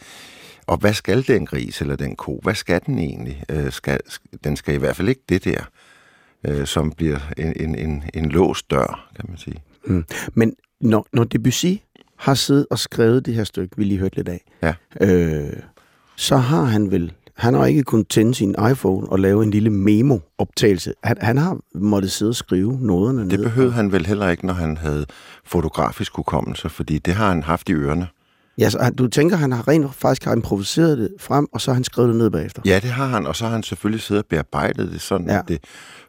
og 0.67 0.77
hvad 0.77 0.93
skal 0.93 1.27
den 1.27 1.45
gris 1.45 1.81
eller 1.81 1.95
den 1.95 2.15
ko? 2.15 2.39
Hvad 2.43 2.55
skal 2.55 2.81
den 2.85 2.99
egentlig? 2.99 3.43
Øh, 3.49 3.71
skal, 3.71 3.99
den 4.43 4.55
skal 4.55 4.73
i 4.75 4.77
hvert 4.77 4.95
fald 4.95 5.09
ikke 5.09 5.21
det 5.29 5.45
der, 5.45 5.61
øh, 6.47 6.65
som 6.67 6.91
bliver 6.91 7.19
en, 7.37 7.53
en, 7.59 7.75
en, 7.75 8.03
en 8.13 8.29
låst 8.29 8.71
dør, 8.71 9.09
kan 9.15 9.25
man 9.27 9.37
sige. 9.37 9.61
Mm. 9.85 10.05
Men 10.33 10.53
når, 10.81 11.07
når 11.13 11.23
Debussy 11.23 11.65
har 12.19 12.33
siddet 12.33 12.65
og 12.71 12.79
skrevet 12.79 13.25
det 13.25 13.33
her 13.33 13.43
stykke, 13.43 13.77
vi 13.77 13.83
lige 13.83 13.99
hørte 13.99 14.15
lidt 14.15 14.29
af, 14.29 14.45
Ja. 14.63 14.73
øh, 15.01 15.53
så 16.15 16.37
har 16.37 16.63
han 16.63 16.91
vel, 16.91 17.13
han 17.33 17.53
har 17.53 17.65
ikke 17.65 17.83
kunnet 17.83 18.07
tænde 18.07 18.35
sin 18.35 18.55
iPhone 18.71 19.07
og 19.09 19.19
lave 19.19 19.43
en 19.43 19.51
lille 19.51 19.69
memo-optagelse. 19.69 20.93
Han, 21.03 21.17
han 21.21 21.37
har 21.37 21.57
måttet 21.75 22.11
sidde 22.11 22.29
og 22.29 22.35
skrive 22.35 22.77
noderne 22.81 23.21
Det 23.21 23.27
ned. 23.39 23.43
behøvede 23.43 23.73
han 23.73 23.91
vel 23.91 24.05
heller 24.05 24.29
ikke, 24.29 24.45
når 24.45 24.53
han 24.53 24.77
havde 24.77 25.05
fotografisk 25.45 26.15
hukommelse, 26.15 26.69
fordi 26.69 26.97
det 26.99 27.13
har 27.13 27.27
han 27.29 27.43
haft 27.43 27.69
i 27.69 27.73
ørerne. 27.73 28.07
Ja, 28.59 28.69
så 28.69 28.79
han- 28.81 28.95
du 28.95 29.07
tænker, 29.07 29.35
han 29.37 29.51
har 29.51 29.67
rent 29.67 29.95
faktisk 29.95 30.23
har 30.25 30.33
improviseret 30.35 30.97
det 30.97 31.09
frem, 31.19 31.47
og 31.53 31.61
så 31.61 31.71
har 31.71 31.73
han 31.73 31.83
skrevet 31.83 32.09
det 32.09 32.15
ned 32.17 32.29
bagefter. 32.29 32.61
Ja, 32.65 32.79
det 32.83 32.89
har 32.89 33.05
han, 33.05 33.27
og 33.27 33.35
så 33.35 33.43
har 33.45 33.51
han 33.51 33.63
selvfølgelig 33.63 34.01
siddet 34.01 34.23
og 34.23 34.27
bearbejdet 34.29 34.91
det 34.91 35.01
sådan, 35.01 35.27
Ja. 35.27 35.39
at 35.39 35.47
det 35.47 35.59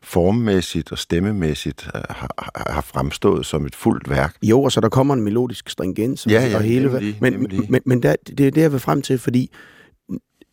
formmæssigt 0.02 0.92
og 0.92 0.98
stemmemæssigt 0.98 1.88
øh, 1.94 2.00
har, 2.10 2.30
har- 2.38 2.72
har 2.72 2.80
fremstået 2.80 3.46
som 3.46 3.66
et 3.66 3.74
fuldt 3.76 4.10
værk. 4.10 4.36
Jo, 4.42 4.62
og 4.62 4.72
så 4.72 4.80
der 4.80 4.88
kommer 4.88 5.14
en 5.14 5.22
melodisk 5.22 5.70
stringens 5.70 6.26
Ja, 6.26 6.46
ja, 6.48 6.56
og 6.56 6.62
hele. 6.62 6.92
nemlig, 6.92 7.18
men 7.20 7.32
nemlig. 7.32 7.70
men, 7.70 7.80
men 7.86 8.02
der, 8.02 8.14
det 8.26 8.46
er 8.46 8.50
det, 8.50 8.60
jeg 8.60 8.72
vil 8.72 8.80
frem 8.80 9.02
til, 9.02 9.18
fordi 9.18 9.50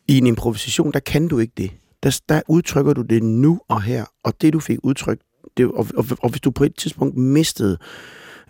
i 0.08 0.18
en 0.18 0.26
improvisation, 0.26 0.92
der 0.92 1.00
kan 1.00 1.28
du 1.28 1.38
ikke 1.38 1.52
det. 1.56 1.70
Der, 2.02 2.20
der 2.28 2.40
udtrykker 2.48 2.92
du 2.92 3.02
det 3.02 3.22
nu 3.22 3.60
og 3.68 3.82
her, 3.82 4.04
og 4.24 4.34
det 4.40 4.52
du 4.52 4.60
fik 4.60 4.78
udtrykt, 4.82 5.22
det, 5.56 5.66
og, 5.66 5.86
og, 5.96 6.04
og 6.22 6.30
hvis 6.30 6.40
du 6.40 6.50
på 6.50 6.64
et 6.64 6.74
tidspunkt 6.76 7.16
mistede, 7.16 7.72
øh, 7.72 7.78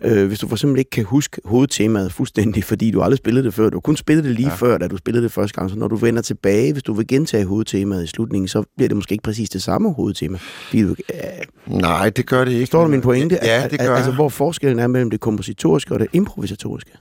hvis 0.01 0.39
du 0.39 0.47
for 0.47 0.55
eksempel 0.55 0.79
ikke 0.79 0.91
kan 0.91 1.03
huske 1.03 1.41
hovedtemaet 1.45 2.13
fuldstændig, 2.13 2.63
fordi 2.63 2.91
du 2.91 3.01
aldrig 3.01 3.17
spillede 3.17 3.45
det 3.45 3.53
før, 3.53 3.69
du 3.69 3.79
kun 3.79 3.97
spillet 3.97 4.25
det 4.25 4.35
lige 4.35 4.47
ja. 4.47 4.55
Før, 4.55 4.77
da 4.77 4.87
du 4.87 4.97
spillede 4.97 5.23
det 5.23 5.31
første 5.31 5.55
gang, 5.55 5.69
så 5.69 5.75
når 5.75 5.87
du 5.87 5.95
vender 5.95 6.21
tilbage, 6.21 6.71
hvis 6.73 6.83
du 6.83 6.93
vil 6.93 7.07
gentage 7.07 7.45
hovedtemaet 7.45 8.03
i 8.03 8.07
slutningen, 8.07 8.47
så 8.47 8.63
bliver 8.77 8.87
det 8.87 8.97
måske 8.97 9.11
ikke 9.13 9.23
præcis 9.23 9.49
det 9.49 9.63
samme 9.63 9.93
hovedtema. 9.93 10.37
Fordi 10.37 10.83
du, 10.83 10.89
øh, 10.89 11.75
Nej, 11.79 12.09
det 12.09 12.25
gør 12.25 12.45
det 12.45 12.51
ikke. 12.51 12.65
Forstår 12.65 12.83
du 12.83 12.89
min 12.89 13.01
pointe? 13.01 13.39
Ja, 13.43 13.67
det 13.67 13.79
gør 13.79 13.95
Altså, 13.95 14.11
hvor 14.11 14.29
forskellen 14.29 14.79
er 14.79 14.87
mellem 14.87 15.09
det 15.09 15.19
kompositoriske 15.19 15.93
og 15.93 15.99
det 15.99 16.07
improvisatoriske. 16.13 16.91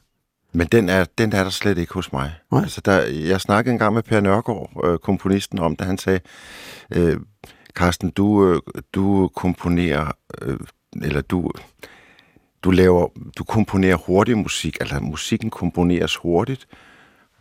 Men 0.52 0.66
den 0.66 0.88
er, 0.88 1.04
den 1.18 1.32
er 1.32 1.42
der 1.42 1.50
slet 1.50 1.78
ikke 1.78 1.94
hos 1.94 2.12
mig. 2.12 2.32
Nej. 2.52 2.62
Altså, 2.62 2.80
der, 2.84 3.00
jeg 3.02 3.40
snakkede 3.40 3.72
engang 3.72 3.94
med 3.94 4.02
Per 4.02 4.20
Nørgaard, 4.20 4.70
øh, 4.84 4.98
komponisten, 4.98 5.58
om 5.58 5.76
det. 5.76 5.86
Han 5.86 5.98
sagde, 5.98 6.20
øh, 6.94 7.16
Carsten, 7.74 8.10
du, 8.10 8.46
øh, 8.46 8.60
du 8.94 9.30
komponerer, 9.36 10.12
øh, 10.42 10.58
eller 11.02 11.20
du, 11.20 11.50
du 12.64 12.70
laver, 12.70 13.08
du 13.38 13.44
komponerer 13.44 13.96
hurtig 13.96 14.38
musik, 14.38 14.76
altså 14.80 15.00
musikken 15.00 15.50
komponeres 15.50 16.16
hurtigt, 16.16 16.66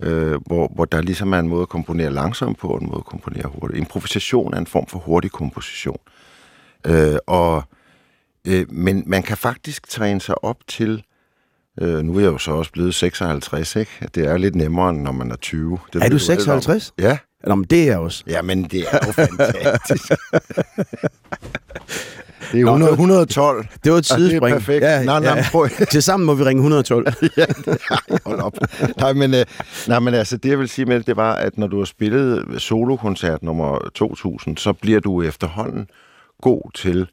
øh, 0.03 0.39
hvor, 0.45 0.71
hvor 0.75 0.85
der 0.85 1.01
ligesom 1.01 1.33
er 1.33 1.39
en 1.39 1.47
måde 1.47 1.61
at 1.61 1.69
komponere 1.69 2.09
langsomt 2.09 2.57
på, 2.57 2.67
og 2.67 2.81
en 2.81 2.87
måde 2.87 2.99
at 2.99 3.05
komponere 3.05 3.47
hurtigt. 3.47 3.79
Improvisation 3.79 4.53
er 4.53 4.57
en 4.57 4.67
form 4.67 4.87
for 4.87 4.99
hurtig 4.99 5.31
komposition. 5.31 5.99
Øh, 6.87 7.17
og, 7.27 7.63
øh, 8.47 8.65
men 8.71 9.03
man 9.05 9.23
kan 9.23 9.37
faktisk 9.37 9.87
træne 9.89 10.21
sig 10.21 10.43
op 10.43 10.57
til 10.67 11.03
Øh, 11.81 12.03
nu 12.03 12.15
er 12.15 12.19
jeg 12.19 12.31
jo 12.31 12.37
så 12.37 12.51
også 12.51 12.71
blevet 12.71 12.95
56, 12.95 13.75
ikke? 13.75 13.91
Det 14.15 14.27
er 14.27 14.37
lidt 14.37 14.55
nemmere, 14.55 14.89
end 14.89 15.01
når 15.01 15.11
man 15.11 15.31
er 15.31 15.35
20. 15.35 15.79
Det 15.93 15.95
Er 15.95 15.99
du 15.99 16.13
lidt 16.13 16.13
om. 16.13 16.19
56? 16.19 16.93
Ja. 16.99 17.17
Nå, 17.43 17.55
men 17.55 17.65
det 17.65 17.81
er 17.81 17.85
jeg 17.85 17.97
også. 17.97 18.23
Ja, 18.27 18.41
men 18.41 18.63
det 18.63 18.85
er 18.91 18.99
jo 19.07 19.11
fantastisk. 19.11 20.09
det 22.51 22.61
er 22.61 22.65
Nå, 22.65 22.71
100, 22.71 22.91
112. 22.91 23.67
Det 23.83 23.91
var 23.91 23.97
et 23.97 24.11
Og 24.11 24.19
det 24.19 24.21
er 24.25 24.29
sidespring. 24.29 24.55
perfekt. 24.55 24.81
Nej, 24.83 25.03
nej, 25.05 25.35
men 25.35 25.43
prøv- 25.43 25.69
Til 25.91 26.03
sammen 26.03 26.25
må 26.25 26.33
vi 26.33 26.43
ringe 26.43 26.59
112. 26.61 27.07
ja, 27.37 27.45
det, 27.45 27.77
ej, 27.91 27.97
hold 28.25 28.39
op. 28.39 28.53
Nej, 28.97 29.13
men, 29.13 29.33
øh, 29.33 29.45
nej, 29.87 29.99
men 29.99 30.13
altså, 30.13 30.37
det 30.37 30.49
jeg 30.49 30.59
vil 30.59 30.69
sige 30.69 30.85
med 30.85 30.95
det, 30.95 31.07
det 31.07 31.17
var, 31.17 31.33
at 31.35 31.57
når 31.57 31.67
du 31.67 31.77
har 31.77 31.85
spillet 31.85 32.61
solokoncert 32.61 33.43
nummer 33.43 33.89
2000, 33.95 34.57
så 34.57 34.73
bliver 34.73 34.99
du 34.99 35.21
efterhånden 35.21 35.87
god 36.41 36.71
til 36.75 37.07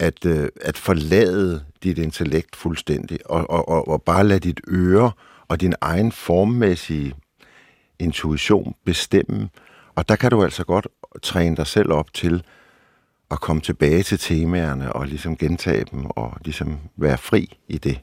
at, 0.00 0.26
øh, 0.26 0.48
at 0.60 0.76
forlade 0.78 1.64
dit 1.82 1.98
intellekt 1.98 2.56
fuldstændig, 2.56 3.18
og, 3.24 3.50
og, 3.50 3.68
og, 3.68 3.88
og 3.88 4.02
bare 4.02 4.26
lade 4.26 4.40
dit 4.40 4.60
øre 4.68 5.10
og 5.48 5.60
din 5.60 5.74
egen 5.80 6.12
formmæssige 6.12 7.14
intuition 8.02 8.74
bestemme. 8.86 9.48
Og 9.94 10.08
der 10.08 10.16
kan 10.16 10.30
du 10.30 10.42
altså 10.44 10.64
godt 10.64 10.86
træne 11.22 11.56
dig 11.56 11.66
selv 11.66 11.92
op 11.92 12.14
til 12.14 12.42
at 13.30 13.40
komme 13.40 13.62
tilbage 13.62 14.02
til 14.02 14.18
temaerne 14.18 14.92
og 14.92 15.06
ligesom 15.06 15.36
gentage 15.36 15.84
dem 15.90 16.04
og 16.06 16.36
ligesom 16.44 16.78
være 16.96 17.18
fri 17.18 17.58
i 17.68 17.78
det. 17.78 18.00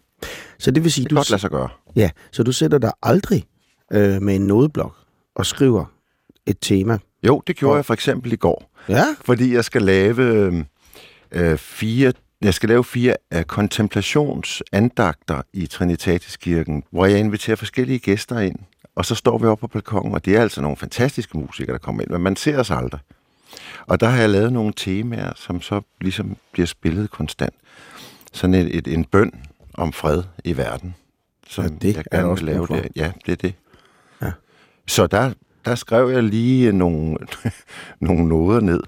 Så 0.59 0.71
det 0.71 0.83
vil 0.83 0.91
sige, 0.91 1.03
Det 1.03 1.11
du, 1.11 1.15
godt 1.15 1.29
lade 1.29 1.41
sig 1.41 1.49
gøre. 1.49 1.69
ja, 1.95 2.09
så 2.31 2.43
du 2.43 2.51
sætter 2.51 2.77
dig 2.77 2.91
aldrig 3.03 3.43
øh, 3.93 4.21
med 4.21 4.35
en 4.35 4.41
nodeblok 4.47 4.95
og 5.35 5.45
skriver 5.45 5.85
et 6.45 6.57
tema. 6.61 6.97
Jo, 7.23 7.41
det 7.47 7.55
gjorde 7.55 7.73
Og- 7.73 7.77
jeg 7.77 7.85
for 7.85 7.93
eksempel 7.93 8.33
i 8.33 8.35
går, 8.35 8.71
Ja, 8.89 9.05
fordi 9.21 9.53
jeg 9.53 9.65
skal 9.65 9.81
lave 9.81 10.21
øh, 11.31 11.57
fire 11.57 12.13
jeg 12.41 12.53
skal 12.53 12.69
lave 12.69 12.83
fire 12.83 13.15
øh, 13.33 13.43
kontemplationsandagter 13.43 15.41
i 15.53 15.65
Trinitatiskirken, 15.67 16.83
hvor 16.91 17.05
jeg 17.05 17.19
inviterer 17.19 17.55
forskellige 17.55 17.99
gæster 17.99 18.39
ind, 18.39 18.55
og 18.99 19.05
så 19.05 19.15
står 19.15 19.37
vi 19.37 19.45
oppe 19.45 19.61
på 19.61 19.67
balkongen, 19.67 20.13
og 20.13 20.25
det 20.25 20.35
er 20.35 20.41
altså 20.41 20.61
nogle 20.61 20.77
fantastiske 20.77 21.37
musikere, 21.37 21.73
der 21.73 21.79
kommer 21.79 22.01
ind, 22.01 22.09
men 22.09 22.21
man 22.21 22.35
ser 22.35 22.59
os 22.59 22.71
aldrig. 22.71 22.99
Og 23.87 23.99
der 23.99 24.07
har 24.07 24.19
jeg 24.19 24.29
lavet 24.29 24.53
nogle 24.53 24.73
temaer, 24.75 25.33
som 25.35 25.61
så 25.61 25.81
ligesom 26.01 26.37
bliver 26.51 26.65
spillet 26.65 27.11
konstant. 27.11 27.53
Sådan 28.33 28.53
et, 28.53 28.75
et, 28.75 28.87
en 28.87 29.05
bøn 29.05 29.31
om 29.73 29.93
fred 29.93 30.23
i 30.43 30.57
verden, 30.57 30.95
som 31.47 31.63
Ja, 31.63 31.69
det 31.69 31.95
jeg 31.95 32.03
er 32.11 32.17
gerne 32.17 32.29
også 32.29 32.45
vil 32.45 32.53
lave 32.53 32.67
der. 32.67 32.83
Ja, 32.95 33.11
det 33.25 33.31
er 33.31 33.35
det. 33.35 33.53
Ja. 34.21 34.31
Så 34.87 35.07
der, 35.07 35.33
der 35.65 35.75
skrev 35.75 36.09
jeg 36.09 36.23
lige 36.23 36.71
nogle, 36.71 37.17
nogle 37.99 38.27
noder 38.27 38.59
ned. 38.59 38.81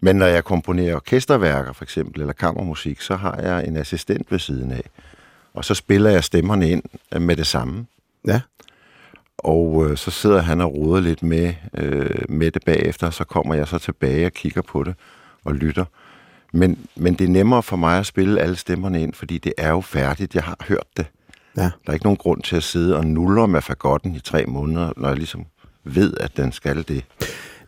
Men 0.00 0.16
når 0.16 0.26
jeg 0.26 0.44
komponerer 0.44 0.96
orkesterværker, 0.96 1.72
for 1.72 1.84
eksempel, 1.84 2.20
eller 2.20 2.32
kammermusik, 2.32 3.00
så 3.00 3.16
har 3.16 3.36
jeg 3.36 3.66
en 3.66 3.76
assistent 3.76 4.32
ved 4.32 4.38
siden 4.38 4.72
af. 4.72 4.82
Og 5.54 5.64
så 5.64 5.74
spiller 5.74 6.10
jeg 6.10 6.24
stemmerne 6.24 6.70
ind 6.70 6.82
med 7.20 7.36
det 7.36 7.46
samme. 7.46 7.86
ja. 8.26 8.40
Og 9.38 9.90
øh, 9.90 9.96
så 9.96 10.10
sidder 10.10 10.40
han 10.40 10.60
og 10.60 10.74
roder 10.74 11.00
lidt 11.00 11.22
med, 11.22 11.54
øh, 11.74 12.24
med 12.28 12.50
det 12.50 12.62
bagefter, 12.64 13.06
og 13.06 13.14
så 13.14 13.24
kommer 13.24 13.54
jeg 13.54 13.68
så 13.68 13.78
tilbage 13.78 14.26
og 14.26 14.32
kigger 14.32 14.62
på 14.62 14.84
det 14.84 14.94
og 15.44 15.54
lytter. 15.54 15.84
Men, 16.52 16.78
men 16.96 17.14
det 17.14 17.24
er 17.24 17.28
nemmere 17.28 17.62
for 17.62 17.76
mig 17.76 17.98
at 17.98 18.06
spille 18.06 18.40
alle 18.40 18.56
stemmerne 18.56 19.02
ind, 19.02 19.14
fordi 19.14 19.38
det 19.38 19.52
er 19.58 19.70
jo 19.70 19.80
færdigt. 19.80 20.34
Jeg 20.34 20.42
har 20.42 20.56
hørt 20.68 20.86
det. 20.96 21.06
Ja. 21.56 21.62
Der 21.62 21.70
er 21.86 21.92
ikke 21.92 22.06
nogen 22.06 22.16
grund 22.16 22.42
til 22.42 22.56
at 22.56 22.62
sidde 22.62 22.96
og 22.96 23.06
nuller 23.06 23.46
med 23.46 23.62
fagotten 23.62 24.14
i 24.14 24.20
tre 24.20 24.44
måneder, 24.46 24.92
når 24.96 25.08
jeg 25.08 25.16
ligesom 25.16 25.44
ved, 25.84 26.14
at 26.20 26.36
den 26.36 26.52
skal 26.52 26.88
det. 26.88 27.04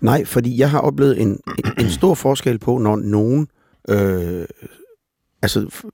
Nej, 0.00 0.24
fordi 0.24 0.58
jeg 0.58 0.70
har 0.70 0.80
oplevet 0.80 1.22
en, 1.22 1.40
en, 1.78 1.90
stor 1.90 2.14
forskel 2.14 2.58
på, 2.58 2.78
når 2.78 2.96
nogen... 2.96 3.48
Øh, 3.88 4.44
altså, 5.42 5.84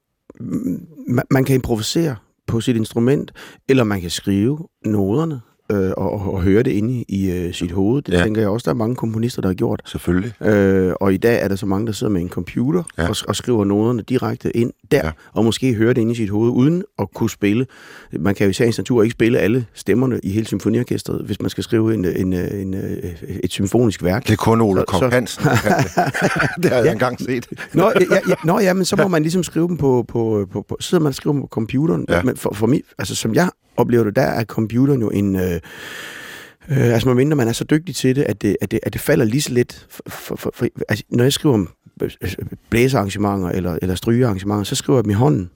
man, 1.08 1.24
man 1.30 1.44
kan 1.44 1.54
improvisere 1.54 2.16
på 2.46 2.60
sit 2.60 2.76
instrument, 2.76 3.32
eller 3.68 3.84
man 3.84 4.00
kan 4.00 4.10
skrive 4.10 4.58
noderne 4.84 5.40
øh, 5.74 5.92
og, 5.96 6.32
og 6.34 6.42
høre 6.42 6.62
det 6.62 6.70
inde 6.70 7.04
i, 7.08 7.30
øh, 7.30 7.54
sit 7.54 7.70
hoved. 7.70 8.02
Det 8.02 8.12
ja. 8.12 8.22
tænker 8.22 8.40
jeg 8.40 8.50
også, 8.50 8.64
der 8.64 8.70
er 8.70 8.74
mange 8.74 8.96
komponister, 8.96 9.42
der 9.42 9.48
har 9.48 9.54
gjort. 9.54 9.82
Selvfølgelig. 9.86 10.42
Øh, 10.42 10.92
og 11.00 11.14
i 11.14 11.16
dag 11.16 11.42
er 11.42 11.48
der 11.48 11.56
så 11.56 11.66
mange, 11.66 11.86
der 11.86 11.92
sidder 11.92 12.12
med 12.12 12.20
en 12.20 12.28
computer 12.28 12.82
ja. 12.98 13.08
og, 13.08 13.16
og 13.28 13.36
skriver 13.36 13.64
noderne 13.64 14.02
direkte 14.02 14.56
ind 14.56 14.72
der, 14.90 15.00
ja. 15.04 15.10
og 15.32 15.44
måske 15.44 15.74
høre 15.74 15.94
det 15.94 16.00
inde 16.00 16.12
i 16.12 16.14
sit 16.14 16.30
hoved, 16.30 16.50
uden 16.50 16.84
at 16.98 17.08
kunne 17.14 17.30
spille. 17.30 17.66
Man 18.12 18.34
kan 18.34 18.44
jo 18.44 18.50
i 18.50 18.52
sagens 18.52 18.78
natur 18.78 19.02
ikke 19.02 19.12
spille 19.12 19.38
alle 19.38 19.66
stemmerne 19.74 20.20
i 20.22 20.30
hele 20.30 20.46
symfoniorkestret, 20.46 21.22
hvis 21.26 21.40
man 21.40 21.50
skal 21.50 21.64
skrive 21.64 21.94
en, 21.94 22.04
en, 22.04 22.32
en, 22.32 22.74
en, 22.74 22.74
et 23.44 23.52
symfonisk 23.52 24.02
værk. 24.02 24.26
Det 24.26 24.32
er 24.32 24.36
kun 24.36 24.60
Ole 24.60 24.84
Kok 24.86 25.12
Hansen, 25.12 25.44
det 26.62 26.70
har 26.70 26.76
jeg 26.76 26.84
ja. 26.84 26.92
engang 26.92 27.20
set. 27.20 27.46
Nå 27.72 27.92
ja, 28.00 28.18
ja, 28.28 28.34
nå, 28.44 28.58
ja, 28.58 28.72
men 28.72 28.84
så 28.84 28.96
må 28.96 29.08
man 29.08 29.22
ligesom 29.22 29.42
skrive 29.42 29.68
dem 29.68 29.76
på, 29.76 30.04
på, 30.08 30.46
på, 30.52 30.62
på 30.62 30.76
sidder 30.80 31.02
man 31.02 31.08
og 31.08 31.14
skriver 31.14 31.34
dem 31.34 31.42
på 31.42 31.48
computeren. 31.48 32.04
Ja. 32.08 32.22
Men 32.22 32.36
for, 32.36 32.54
for 32.54 32.66
mig, 32.66 32.82
altså 32.98 33.14
som 33.14 33.34
jeg 33.34 33.50
oplever 33.76 34.04
det, 34.04 34.16
der 34.16 34.22
er 34.22 34.44
computeren 34.44 35.00
jo 35.00 35.10
en... 35.10 35.36
Øh, 35.36 35.60
øh, 36.70 36.92
altså, 36.94 37.08
medmindre 37.08 37.36
man 37.36 37.48
er 37.48 37.52
så 37.52 37.64
dygtig 37.64 37.94
til 37.94 38.16
det, 38.16 38.22
at 38.22 38.42
det, 38.42 38.56
at 38.60 38.70
det, 38.70 38.80
at 38.82 38.92
det 38.92 39.00
falder 39.00 39.24
lige 39.24 39.42
så 39.42 39.52
lidt. 39.52 39.86
For, 39.90 40.02
for, 40.08 40.36
for, 40.36 40.52
for, 40.54 40.66
altså, 40.88 41.04
når 41.08 41.24
jeg 41.24 41.32
skriver 41.32 41.54
om 41.54 41.68
øh, 42.02 42.10
blæsearrangementer 42.70 43.48
eller, 43.48 43.78
eller 43.82 43.94
strygearrangementer, 43.94 44.64
så 44.64 44.74
skriver 44.74 44.98
jeg 44.98 45.04
dem 45.04 45.10
i 45.10 45.14
hånden. 45.14 45.50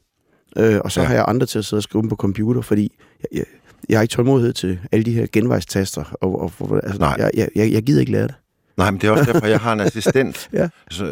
Øh, 0.58 0.80
og 0.84 0.92
så 0.92 1.00
ja. 1.00 1.06
har 1.06 1.14
jeg 1.14 1.24
andre 1.28 1.46
til 1.46 1.58
at 1.58 1.64
sidde 1.64 1.78
og 1.78 1.82
skrive 1.82 2.02
dem 2.02 2.08
på 2.08 2.16
computer, 2.16 2.60
fordi 2.60 2.92
jeg, 3.20 3.38
jeg, 3.38 3.44
jeg 3.88 3.98
har 3.98 4.02
ikke 4.02 4.12
tålmodighed 4.12 4.52
til 4.52 4.78
alle 4.92 5.04
de 5.04 5.12
her 5.12 5.26
genvejstaster. 5.32 6.16
Og, 6.20 6.40
og, 6.40 6.80
altså, 6.82 6.98
Nej. 6.98 7.30
Jeg, 7.34 7.48
jeg, 7.54 7.72
jeg 7.72 7.82
gider 7.82 8.00
ikke 8.00 8.12
lære 8.12 8.26
det. 8.26 8.34
Nej, 8.78 8.90
men 8.90 9.00
det 9.00 9.08
er 9.08 9.10
også 9.10 9.32
derfor, 9.32 9.46
jeg 9.46 9.60
har 9.60 9.72
en 9.72 9.80
assistent, 9.80 10.48
ja. 10.52 10.68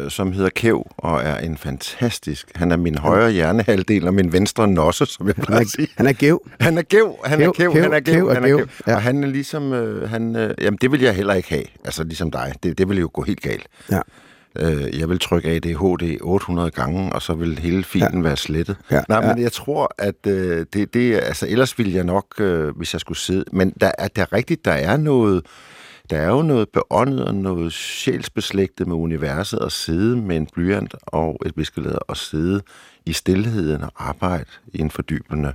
som 0.09 0.31
hedder 0.31 0.49
Kev, 0.49 0.87
og 0.97 1.23
er 1.23 1.37
en 1.37 1.57
fantastisk... 1.57 2.51
Han 2.55 2.71
er 2.71 2.77
min 2.77 2.97
højre 2.97 3.31
hjernehalvdel 3.31 4.07
og 4.07 4.13
min 4.13 4.33
venstre 4.33 4.67
nosse, 4.67 5.05
som 5.05 5.27
jeg 5.27 5.35
plejer 5.35 5.61
at 5.61 5.67
sige. 5.67 5.87
Han 5.97 6.07
er 6.07 6.13
Gev. 6.13 6.41
Han 6.59 6.77
er 6.77 6.81
Gev, 6.81 7.15
han 7.25 7.41
er 7.41 7.51
Kev, 7.51 7.73
han 7.73 7.93
er 7.93 7.99
Gev, 7.99 8.33
han 8.33 8.43
er 8.43 8.47
Gev. 8.47 8.69
Ja. 8.87 8.95
Og 8.95 9.01
han 9.01 9.23
er 9.23 9.27
ligesom... 9.27 9.73
Øh, 9.73 10.09
han, 10.09 10.35
øh, 10.35 10.53
jamen, 10.61 10.77
det 10.81 10.91
vil 10.91 11.01
jeg 11.01 11.15
heller 11.15 11.33
ikke 11.33 11.49
have. 11.49 11.63
Altså, 11.85 12.03
ligesom 12.03 12.31
dig. 12.31 12.53
Det, 12.63 12.77
det 12.77 12.89
vil 12.89 12.99
jo 12.99 13.09
gå 13.13 13.21
helt 13.21 13.41
galt. 13.41 13.67
Ja. 13.91 13.99
Øh, 14.59 14.99
jeg 14.99 15.09
vil 15.09 15.19
trykke 15.19 15.49
ADHD 15.49 16.17
800 16.21 16.71
gange, 16.71 17.13
og 17.13 17.21
så 17.21 17.33
vil 17.33 17.59
hele 17.59 17.83
filen 17.83 18.15
ja. 18.15 18.21
være 18.21 18.37
slettet. 18.37 18.75
Ja. 18.91 19.01
Nej, 19.09 19.21
men 19.27 19.37
ja. 19.37 19.43
jeg 19.43 19.51
tror, 19.51 19.95
at 19.97 20.27
øh, 20.27 20.65
det, 20.73 20.93
det... 20.93 21.15
Altså, 21.15 21.47
ellers 21.47 21.77
ville 21.77 21.95
jeg 21.95 22.03
nok, 22.03 22.25
øh, 22.39 22.77
hvis 22.77 22.93
jeg 22.93 23.01
skulle 23.01 23.17
sidde... 23.17 23.43
Men 23.51 23.73
der 23.81 23.91
er, 23.97 24.07
der 24.07 24.21
er 24.21 24.33
rigtigt, 24.33 24.65
der 24.65 24.71
er 24.71 24.97
noget 24.97 25.41
der 26.09 26.17
er 26.17 26.27
jo 26.27 26.41
noget 26.41 26.69
beåndet 26.69 27.25
og 27.25 27.35
noget 27.35 27.73
sjælsbeslægtet 27.73 28.87
med 28.87 28.95
universet 28.95 29.59
at 29.61 29.71
sidde 29.71 30.15
med 30.15 30.37
en 30.37 30.47
blyant 30.53 30.95
og 31.01 31.41
et 31.45 31.53
viskelæder 31.55 31.97
og 31.97 32.17
sidde 32.17 32.61
i 33.05 33.13
stillheden 33.13 33.83
og 33.83 33.91
arbejde 33.95 34.49
i 34.73 34.81
en 34.81 34.91
fordybende 34.91 35.53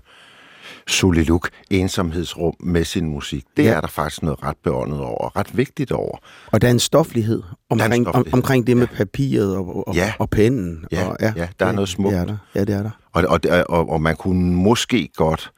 soliluk, 0.86 1.48
ensomhedsrum 1.70 2.54
med 2.60 2.84
sin 2.84 3.06
musik. 3.06 3.44
Det 3.56 3.64
ja. 3.64 3.70
er 3.70 3.80
der 3.80 3.88
faktisk 3.88 4.22
noget 4.22 4.42
ret 4.42 4.56
beåndet 4.64 5.00
over, 5.00 5.36
ret 5.36 5.56
vigtigt 5.56 5.92
over. 5.92 6.18
Og 6.46 6.62
der 6.62 6.68
er 6.68 6.72
en 6.72 6.78
stoflighed 6.78 7.42
omkring, 7.70 7.94
en 7.94 8.04
stoflighed. 8.04 8.32
Om, 8.32 8.38
omkring 8.38 8.66
det 8.66 8.76
med 8.76 8.86
ja. 8.90 8.96
papiret 8.96 9.56
og, 9.56 9.88
og, 9.88 9.94
ja. 9.94 10.12
og 10.18 10.30
pennen. 10.30 10.84
Ja, 10.92 11.08
og, 11.08 11.16
ja, 11.20 11.32
ja 11.36 11.48
der 11.60 11.66
er 11.66 11.72
noget 11.72 11.88
smukt. 11.88 12.12
Det 12.12 12.20
er 12.20 12.24
der. 12.24 12.36
Ja, 12.54 12.60
det 12.60 12.74
er 12.74 12.82
der. 12.82 12.90
Og, 13.12 13.24
og, 13.28 13.40
og, 13.68 13.90
og 13.90 14.00
man 14.00 14.16
kunne 14.16 14.54
måske 14.54 15.08
godt 15.16 15.52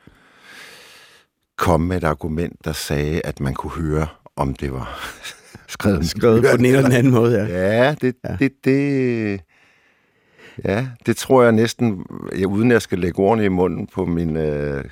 komme 1.56 1.86
med 1.86 1.96
et 1.96 2.04
argument, 2.04 2.64
der 2.64 2.72
sagde, 2.72 3.20
at 3.24 3.40
man 3.40 3.54
kunne 3.54 3.72
høre 3.72 4.06
om 4.36 4.54
det 4.54 4.72
var 4.72 5.00
skrevet, 5.68 6.08
skrevet 6.16 6.42
på 6.50 6.56
den 6.56 6.64
ene 6.64 6.76
eller 6.76 6.88
den 6.88 6.98
anden 6.98 7.12
måde, 7.12 7.38
ja. 7.38 7.46
Ja, 7.84 7.94
det, 8.00 8.14
ja. 8.24 8.36
det, 8.38 8.52
det, 8.64 9.40
ja, 10.64 10.86
det 11.06 11.16
tror 11.16 11.42
jeg 11.42 11.52
næsten, 11.52 12.06
jeg, 12.38 12.46
uden 12.46 12.70
jeg 12.70 12.82
skal 12.82 12.98
lægge 12.98 13.18
ordene 13.18 13.44
i 13.44 13.48
munden 13.48 13.88
på 13.94 14.04
min, 14.04 14.36
øh, 14.36 14.84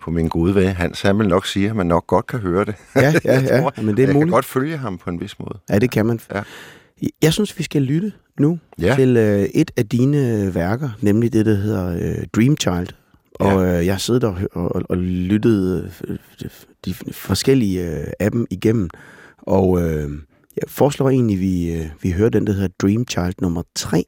på 0.00 0.10
min 0.10 0.28
gode 0.28 0.54
ven, 0.54 0.68
Hans, 0.68 1.02
han 1.02 1.18
vil 1.18 1.28
nok 1.28 1.46
sige, 1.46 1.70
at 1.70 1.76
man 1.76 1.86
nok 1.86 2.06
godt 2.06 2.26
kan 2.26 2.38
høre 2.38 2.64
det. 2.64 2.74
Ja, 2.96 3.14
ja, 3.24 3.40
ja, 3.40 3.60
tror, 3.60 3.82
men 3.82 3.96
det 3.96 4.02
er 4.02 4.06
jeg 4.06 4.14
muligt. 4.14 4.28
kan 4.28 4.32
godt 4.32 4.44
følge 4.44 4.76
ham 4.76 4.98
på 4.98 5.10
en 5.10 5.20
vis 5.20 5.38
måde. 5.38 5.58
Ja, 5.70 5.78
det 5.78 5.90
kan 5.90 6.06
man. 6.06 6.20
Ja. 6.34 6.42
Jeg 7.22 7.32
synes, 7.32 7.58
vi 7.58 7.62
skal 7.62 7.82
lytte 7.82 8.12
nu 8.40 8.58
ja. 8.80 8.94
til 8.94 9.16
øh, 9.16 9.42
et 9.42 9.70
af 9.76 9.86
dine 9.86 10.50
værker, 10.54 10.90
nemlig 11.00 11.32
det, 11.32 11.46
der 11.46 11.54
hedder 11.54 11.88
øh, 11.88 12.26
Dream 12.36 12.56
Child. 12.60 12.88
Og 13.40 13.64
ja. 13.64 13.78
øh, 13.78 13.86
jeg 13.86 14.00
sidder 14.00 14.28
og, 14.28 14.36
og, 14.52 14.82
og 14.88 14.96
lyttede 14.96 15.92
øh, 16.08 16.18
de 16.84 16.94
forskellige 17.12 18.00
øh, 18.00 18.06
af 18.20 18.30
dem 18.30 18.46
igennem. 18.50 18.90
Og 19.38 19.82
øh, 19.82 20.10
jeg 20.56 20.68
foreslår 20.68 21.10
egentlig, 21.10 21.34
at 21.34 21.40
vi, 21.40 21.72
øh, 21.74 21.86
vi 22.02 22.10
hører 22.10 22.30
den, 22.30 22.46
der 22.46 22.52
hedder 22.52 22.68
Dream 22.82 23.04
Child 23.08 23.34
nummer 23.40 23.62
3. 23.74 24.04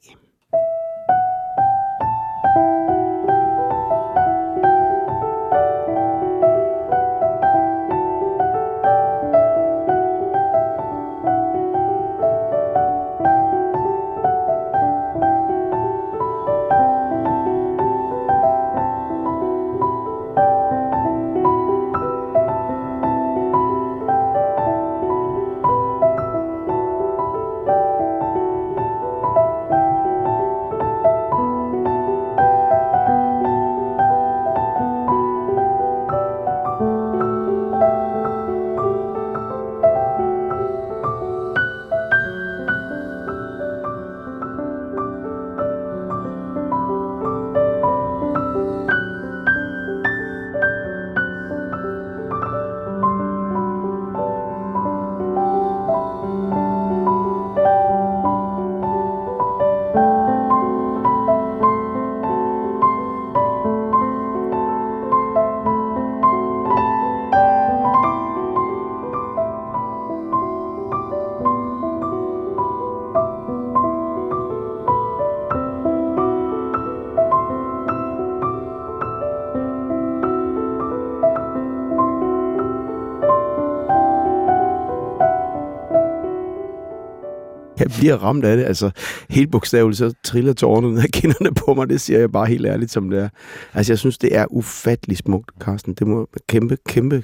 bliver 87.99 88.17
ramt 88.17 88.45
af 88.45 88.57
det. 88.57 88.65
Altså, 88.65 88.91
helt 89.31 89.51
bogstaveligt, 89.51 89.99
så 89.99 90.13
triller 90.25 90.53
tårnet 90.53 90.91
ned 90.93 91.03
af 91.03 91.09
kinderne 91.09 91.55
på 91.55 91.75
mig. 91.75 91.89
Det 91.89 92.01
siger 92.01 92.19
jeg 92.19 92.33
bare 92.33 92.47
helt 92.47 92.67
ærligt, 92.67 92.91
som 92.91 93.11
det 93.11 93.19
er. 93.19 93.29
Altså, 93.75 93.93
jeg 93.93 93.99
synes, 93.99 94.19
det 94.19 94.37
er 94.37 94.47
ufattelig 94.51 95.17
smukt, 95.17 95.51
Carsten. 95.61 95.95
Det 95.95 96.07
må 96.07 96.29
kæmpe, 96.49 96.77
kæmpe 96.89 97.23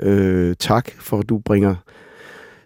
øh, 0.00 0.56
tak 0.58 0.90
for, 0.98 1.18
at 1.18 1.28
du 1.28 1.38
bringer 1.38 1.74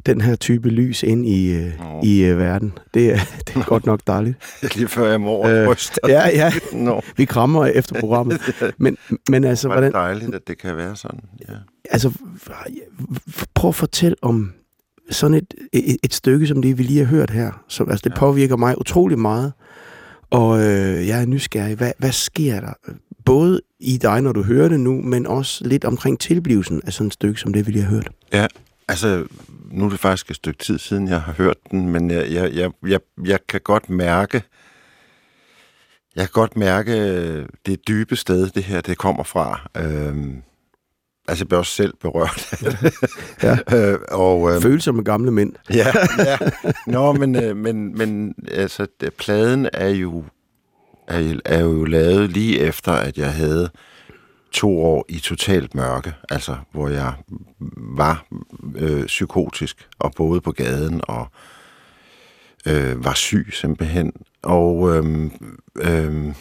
den 0.06 0.20
her 0.20 0.36
type 0.36 0.68
lys 0.68 1.02
ind 1.02 1.26
i, 1.26 1.52
øh, 1.52 1.72
i 2.02 2.22
øh, 2.24 2.38
verden. 2.38 2.72
Det 2.94 3.12
er, 3.12 3.18
det 3.46 3.56
er 3.56 3.64
godt 3.64 3.86
nok 3.86 4.00
dejligt. 4.06 4.36
Lige 4.76 4.88
før 4.88 5.10
jeg 5.10 5.20
må 5.20 5.48
øh, 5.48 5.76
Ja, 6.08 6.28
ja. 6.28 6.52
No. 6.72 7.00
Vi 7.16 7.24
krammer 7.24 7.66
efter 7.66 8.00
programmet. 8.00 8.40
Men, 8.78 8.96
men 9.28 9.44
altså, 9.44 9.68
det 9.68 9.72
er 9.72 9.80
hvordan... 9.80 9.92
dejligt, 9.92 10.34
at 10.34 10.48
det 10.48 10.58
kan 10.58 10.76
være 10.76 10.96
sådan. 10.96 11.20
Ja. 11.48 11.54
Altså, 11.90 12.12
prøv 13.54 13.68
at 13.68 13.74
fortælle 13.74 14.16
om 14.22 14.52
sådan 15.10 15.34
et, 15.34 15.54
et, 15.72 15.96
et 16.02 16.14
stykke 16.14 16.46
som 16.46 16.62
det, 16.62 16.78
vi 16.78 16.82
lige 16.82 16.98
har 16.98 17.06
hørt 17.06 17.30
her, 17.30 17.64
som, 17.68 17.90
altså, 17.90 18.02
det 18.04 18.10
ja. 18.10 18.18
påvirker 18.18 18.56
mig 18.56 18.80
utrolig 18.80 19.18
meget. 19.18 19.52
Og 20.30 20.58
øh, 20.58 21.08
jeg 21.08 21.22
er 21.22 21.26
nysgerrig. 21.26 21.76
Hvad, 21.76 21.92
hvad 21.98 22.12
sker 22.12 22.60
der? 22.60 22.72
Både 23.24 23.60
i 23.80 23.96
dig, 23.96 24.20
når 24.22 24.32
du 24.32 24.42
hører 24.42 24.68
det 24.68 24.80
nu, 24.80 25.00
men 25.00 25.26
også 25.26 25.64
lidt 25.64 25.84
omkring 25.84 26.20
tilblivelsen 26.20 26.82
af 26.86 26.92
sådan 26.92 27.06
et 27.06 27.12
stykke 27.12 27.40
som 27.40 27.52
det, 27.52 27.66
vi 27.66 27.72
lige 27.72 27.82
har 27.82 27.90
hørt. 27.90 28.10
Ja, 28.32 28.46
altså, 28.88 29.26
nu 29.70 29.84
er 29.84 29.90
det 29.90 30.00
faktisk 30.00 30.30
et 30.30 30.36
stykke 30.36 30.58
tid 30.58 30.78
siden, 30.78 31.08
jeg 31.08 31.20
har 31.20 31.32
hørt 31.32 31.56
den, 31.70 31.88
men 31.88 32.10
jeg, 32.10 32.32
jeg, 32.32 32.52
jeg, 32.54 32.70
jeg, 32.86 33.00
jeg 33.24 33.38
kan 33.48 33.60
godt 33.64 33.90
mærke, 33.90 34.42
jeg 36.16 36.24
kan 36.24 36.32
godt 36.32 36.56
mærke 36.56 36.92
det 37.66 37.88
dybe 37.88 38.16
sted, 38.16 38.50
det 38.50 38.62
her 38.62 38.80
det 38.80 38.98
kommer 38.98 39.24
fra. 39.24 39.70
Øhm, 39.76 40.42
altså 41.28 41.42
jeg 41.44 41.48
blev 41.48 41.58
også 41.58 41.72
selv 41.72 41.94
berørt. 42.00 42.54
Ja. 43.42 43.58
øh, 43.92 43.98
og, 44.08 44.54
øh, 44.54 44.62
Følsomme 44.62 45.02
gamle 45.02 45.30
mænd. 45.30 45.52
ja, 45.74 45.92
ja. 46.18 46.38
Nå, 46.92 47.12
men, 47.12 47.36
øh, 47.44 47.56
men, 47.56 47.98
men 47.98 48.34
altså, 48.50 48.86
pladen 49.18 49.68
er 49.72 49.88
jo, 49.88 50.24
er, 51.08 51.18
jo- 51.18 51.40
er 51.44 51.60
jo 51.60 51.84
lavet 51.84 52.30
lige 52.30 52.58
efter, 52.60 52.92
at 52.92 53.18
jeg 53.18 53.32
havde 53.32 53.70
to 54.52 54.78
år 54.84 55.04
i 55.08 55.18
totalt 55.18 55.74
mørke, 55.74 56.14
altså 56.30 56.56
hvor 56.72 56.88
jeg 56.88 57.12
var 57.76 58.26
øh, 58.76 59.06
psykotisk 59.06 59.88
og 59.98 60.12
boede 60.16 60.40
på 60.40 60.52
gaden 60.52 61.00
og 61.04 61.26
øh, 62.66 63.04
var 63.04 63.14
syg 63.14 63.48
simpelthen. 63.52 64.12
Og 64.42 64.96
øhm, 64.96 65.32
øhm, 65.80 66.34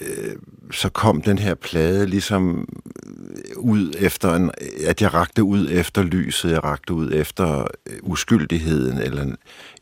øh, 0.00 0.36
så 0.70 0.88
kom 0.88 1.22
den 1.22 1.38
her 1.38 1.54
plade 1.54 2.06
ligesom 2.06 2.68
ud 3.60 3.92
efter, 3.98 4.34
en, 4.34 4.50
at 4.86 5.02
jeg 5.02 5.14
rakte 5.14 5.44
ud 5.44 5.68
efter 5.70 6.02
lyset, 6.02 6.50
jeg 6.50 6.64
rakte 6.64 6.94
ud 6.94 7.12
efter 7.12 7.66
øh, 7.86 7.98
uskyldigheden, 8.02 8.98
eller 8.98 9.34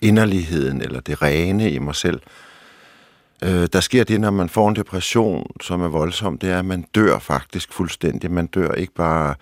inderligheden, 0.03 0.83
eller 0.83 1.01
det 1.01 1.23
rene 1.23 1.71
i 1.71 1.79
mig 1.79 1.95
selv. 1.95 2.21
Øh, 3.45 3.69
der 3.73 3.81
sker 3.81 4.05
det, 4.05 4.21
når 4.21 4.31
man 4.31 4.49
får 4.49 4.69
en 4.69 4.77
depression, 4.77 5.47
som 5.61 5.83
er 5.83 5.88
voldsom, 5.88 6.38
det 6.38 6.51
er, 6.51 6.59
at 6.59 6.64
man 6.64 6.85
dør 6.95 7.19
faktisk 7.19 7.73
fuldstændig. 7.73 8.31
Man 8.31 8.47
dør 8.47 8.73
ikke 8.73 8.95
bare 8.95 9.35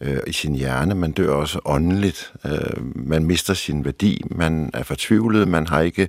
øh, 0.00 0.20
i 0.26 0.32
sin 0.32 0.54
hjerne, 0.54 0.94
man 0.94 1.12
dør 1.12 1.30
også 1.30 1.60
åndeligt. 1.64 2.32
Øh, 2.46 2.96
man 2.96 3.24
mister 3.24 3.54
sin 3.54 3.84
værdi, 3.84 4.22
man 4.30 4.70
er 4.74 4.82
fortvivlet, 4.82 5.48
man 5.48 5.66
har 5.66 5.80
ikke 5.80 6.08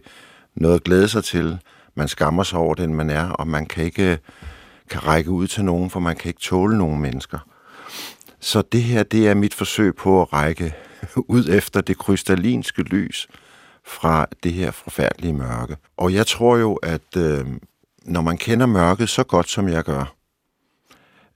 noget 0.55 0.75
at 0.75 0.83
glæde 0.83 1.07
sig 1.07 1.23
til, 1.23 1.57
man 1.95 2.07
skammer 2.07 2.43
sig 2.43 2.59
over 2.59 2.75
den, 2.75 2.93
man 2.93 3.09
er, 3.09 3.29
og 3.29 3.47
man 3.47 3.65
kan 3.65 3.83
ikke 3.83 4.19
kan 4.89 5.07
række 5.07 5.31
ud 5.31 5.47
til 5.47 5.65
nogen, 5.65 5.89
for 5.89 5.99
man 5.99 6.15
kan 6.15 6.29
ikke 6.29 6.39
tåle 6.39 6.77
nogen 6.77 7.01
mennesker. 7.01 7.39
Så 8.45 8.61
det 8.61 8.83
her, 8.83 9.03
det 9.03 9.27
er 9.27 9.33
mit 9.33 9.53
forsøg 9.53 9.95
på 9.95 10.21
at 10.21 10.33
række 10.33 10.75
ud 11.35 11.49
efter 11.49 11.81
det 11.81 11.97
krystallinske 11.97 12.81
lys 12.81 13.27
fra 13.83 14.25
det 14.43 14.53
her 14.53 14.71
forfærdelige 14.71 15.33
mørke. 15.33 15.77
Og 15.97 16.13
jeg 16.13 16.27
tror 16.27 16.57
jo, 16.57 16.75
at 16.75 17.17
øh, 17.17 17.45
når 18.03 18.21
man 18.21 18.37
kender 18.37 18.65
mørket 18.65 19.09
så 19.09 19.23
godt, 19.23 19.49
som 19.49 19.67
jeg 19.67 19.83
gør, 19.83 20.15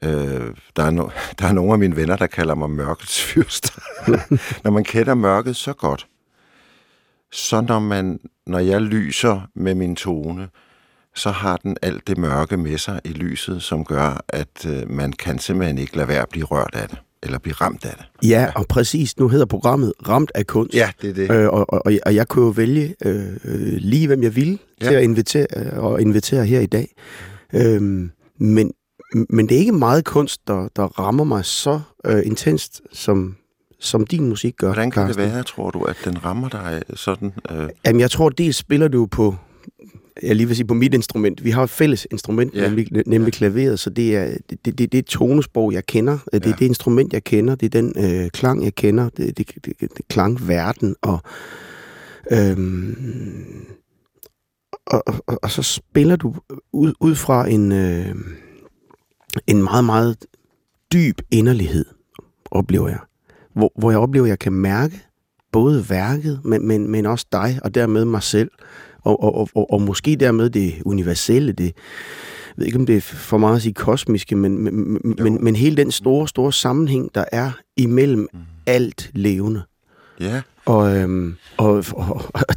øh, 0.03 0.55
der, 0.75 0.83
er 0.83 0.89
no, 0.89 1.09
der 1.39 1.47
er 1.47 1.51
nogle 1.51 1.73
af 1.73 1.79
mine 1.79 1.95
venner, 1.95 2.15
der 2.15 2.27
kalder 2.27 2.55
mig 2.55 2.69
mørkets 2.69 3.23
fyrst. 3.33 3.79
når 4.63 4.71
man 4.71 4.83
kender 4.83 5.13
mørket 5.13 5.55
så 5.55 5.73
godt, 5.73 6.07
så 7.31 7.61
når, 7.61 7.79
man, 7.79 8.19
når 8.45 8.59
jeg 8.59 8.81
lyser 8.81 9.41
med 9.55 9.75
min 9.75 9.95
tone, 9.95 10.49
så 11.19 11.31
har 11.31 11.57
den 11.57 11.77
alt 11.81 12.07
det 12.07 12.17
mørke 12.17 12.57
med 12.57 12.77
sig 12.77 13.01
i 13.03 13.09
lyset, 13.09 13.63
som 13.63 13.85
gør, 13.85 14.25
at 14.27 14.65
øh, 14.67 14.91
man 14.91 15.13
kan 15.13 15.39
simpelthen 15.39 15.77
ikke 15.77 15.97
lade 15.97 16.07
være 16.07 16.21
at 16.21 16.29
blive 16.29 16.45
rørt 16.45 16.69
af 16.73 16.89
det, 16.89 16.97
eller 17.23 17.39
blive 17.39 17.53
ramt 17.53 17.85
af 17.85 17.93
det. 17.97 18.29
Ja, 18.29 18.51
og 18.55 18.67
præcis. 18.67 19.17
Nu 19.17 19.27
hedder 19.27 19.45
programmet 19.45 19.93
Ramt 20.07 20.31
af 20.35 20.47
kunst. 20.47 20.75
Ja, 20.75 20.89
det 21.01 21.09
er 21.09 21.13
det. 21.13 21.31
Øh, 21.31 21.47
og, 21.47 21.73
og, 21.73 21.81
og 22.05 22.15
jeg 22.15 22.27
kunne 22.27 22.45
jo 22.45 22.51
vælge 22.51 22.95
øh, 23.05 23.33
lige, 23.77 24.07
hvem 24.07 24.23
jeg 24.23 24.35
ville 24.35 24.57
ja. 24.81 24.87
Til 24.87 24.95
at 24.95 25.03
invitere, 25.03 25.47
øh, 25.57 25.83
og 25.83 26.01
invitere 26.01 26.45
her 26.45 26.59
i 26.59 26.65
dag. 26.65 26.95
Øhm, 27.53 28.11
men, 28.37 28.71
men 29.29 29.49
det 29.49 29.55
er 29.55 29.59
ikke 29.59 29.71
meget 29.71 30.05
kunst, 30.05 30.47
der, 30.47 30.67
der 30.75 30.83
rammer 30.83 31.23
mig 31.23 31.45
så 31.45 31.79
øh, 32.05 32.21
intenst, 32.25 32.81
som, 32.93 33.35
som 33.79 34.07
din 34.07 34.29
musik 34.29 34.55
gør. 34.57 34.67
Hvordan 34.67 34.91
kan 34.91 35.07
det 35.07 35.15
Carsten. 35.15 35.33
være, 35.33 35.43
tror 35.43 35.71
du, 35.71 35.83
at 35.83 35.97
den 36.05 36.25
rammer 36.25 36.49
dig 36.49 36.81
sådan? 36.93 37.33
Øh, 37.51 37.69
Jamen, 37.85 37.99
jeg 37.99 38.11
tror, 38.11 38.29
dels 38.29 38.57
spiller 38.57 38.87
du 38.87 39.05
på, 39.05 39.35
jeg 40.23 40.35
lige 40.35 40.47
vil 40.47 40.55
sige 40.55 40.65
på 40.67 40.73
mit 40.73 40.93
instrument. 40.93 41.43
Vi 41.43 41.49
har 41.49 41.63
et 41.63 41.69
fælles 41.69 42.07
instrument, 42.11 42.53
ja. 42.55 42.67
Nemlig, 42.67 42.87
nemlig 43.07 43.33
ja. 43.33 43.37
klaveret, 43.37 43.79
så 43.79 43.89
det 43.89 44.15
er 44.15 44.25
det, 44.49 44.65
det, 44.65 44.65
det, 44.65 44.77
det 44.77 44.93
er 44.93 44.99
et 44.99 45.05
tonesprog, 45.05 45.73
jeg 45.73 45.85
kender. 45.85 46.17
Det 46.33 46.45
er 46.45 46.49
Ja. 46.49 46.55
det 46.59 46.65
instrument, 46.65 47.13
jeg 47.13 47.23
kender. 47.23 47.55
Det 47.55 47.75
er 47.75 47.81
den 47.81 47.93
øh, 48.23 48.29
klang, 48.29 48.63
jeg 48.63 48.75
kender. 48.75 49.09
Det, 49.09 49.37
det, 49.37 49.47
det, 49.55 49.65
det, 49.65 49.79
det 49.97 50.07
klangverden. 50.07 50.95
Og, 51.01 51.19
øhm, 52.31 53.65
og, 54.85 55.03
og, 55.07 55.13
og, 55.27 55.39
og 55.43 55.51
så 55.51 55.63
spiller 55.63 56.15
du 56.15 56.35
ud, 56.73 56.93
ud 56.99 57.15
fra 57.15 57.47
en, 57.49 57.71
øh, 57.71 58.15
en 59.47 59.63
meget, 59.63 59.85
meget 59.85 60.17
dyb 60.93 61.21
inderlighed, 61.31 61.85
oplever 62.51 62.87
jeg. 62.89 62.99
Hvor, 63.55 63.71
hvor 63.79 63.91
jeg 63.91 63.99
oplever, 63.99 64.25
at 64.25 64.29
jeg 64.29 64.39
kan 64.39 64.53
mærke 64.53 65.05
både 65.51 65.85
værket, 65.89 66.41
men, 66.43 66.67
men, 66.67 66.91
men 66.91 67.05
også 67.05 67.25
dig, 67.31 67.59
og 67.63 67.75
dermed 67.75 68.05
mig 68.05 68.23
selv, 68.23 68.51
og, 69.01 69.23
og, 69.23 69.35
og, 69.35 69.49
og, 69.55 69.73
og 69.73 69.81
måske 69.81 70.15
dermed 70.15 70.49
det 70.49 70.73
universelle, 70.85 71.51
det, 71.51 71.65
jeg 71.65 72.53
ved 72.57 72.65
ikke, 72.65 72.79
om 72.79 72.85
det 72.85 72.97
er 72.97 73.01
for 73.01 73.37
meget 73.37 73.55
at 73.55 73.61
sige 73.61 73.73
kosmiske, 73.73 74.35
men, 74.35 74.57
men, 74.57 74.91
men, 75.03 75.15
men, 75.19 75.43
men 75.43 75.55
hele 75.55 75.77
den 75.77 75.91
store, 75.91 76.27
store 76.27 76.53
sammenhæng, 76.53 77.09
der 77.15 77.25
er 77.31 77.51
imellem 77.77 78.27
Mm. 78.33 78.39
alt 78.65 79.11
levende. 79.13 79.61
ja, 80.19 80.41
Og, 80.65 80.97
øhm, 80.97 81.35
og, 81.57 81.83
og, 81.93 82.21
og 82.33 82.55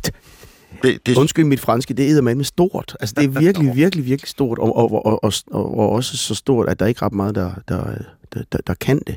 det, 0.82 1.06
det, 1.06 1.18
undskyld 1.18 1.44
mit 1.44 1.60
franske, 1.60 1.94
det 1.94 2.10
er 2.10 2.20
med 2.22 2.44
stort. 2.44 2.96
Altså, 3.00 3.14
det 3.18 3.24
er 3.24 3.40
virkelig, 3.40 3.76
virkelig, 3.82 4.04
virkelig 4.06 4.28
stort, 4.28 4.58
og, 4.58 4.76
og, 4.76 4.92
og, 5.06 5.24
og, 5.24 5.32
og, 5.50 5.78
og 5.78 5.90
også 5.90 6.16
så 6.16 6.34
stort, 6.34 6.68
at 6.68 6.80
der 6.80 6.86
ikke 6.86 6.98
er 6.98 7.02
ret 7.02 7.12
meget, 7.12 7.34
der, 7.34 7.50
der, 7.68 7.94
der, 8.34 8.42
der, 8.52 8.58
der 8.66 8.74
kan 8.74 9.02
det. 9.06 9.16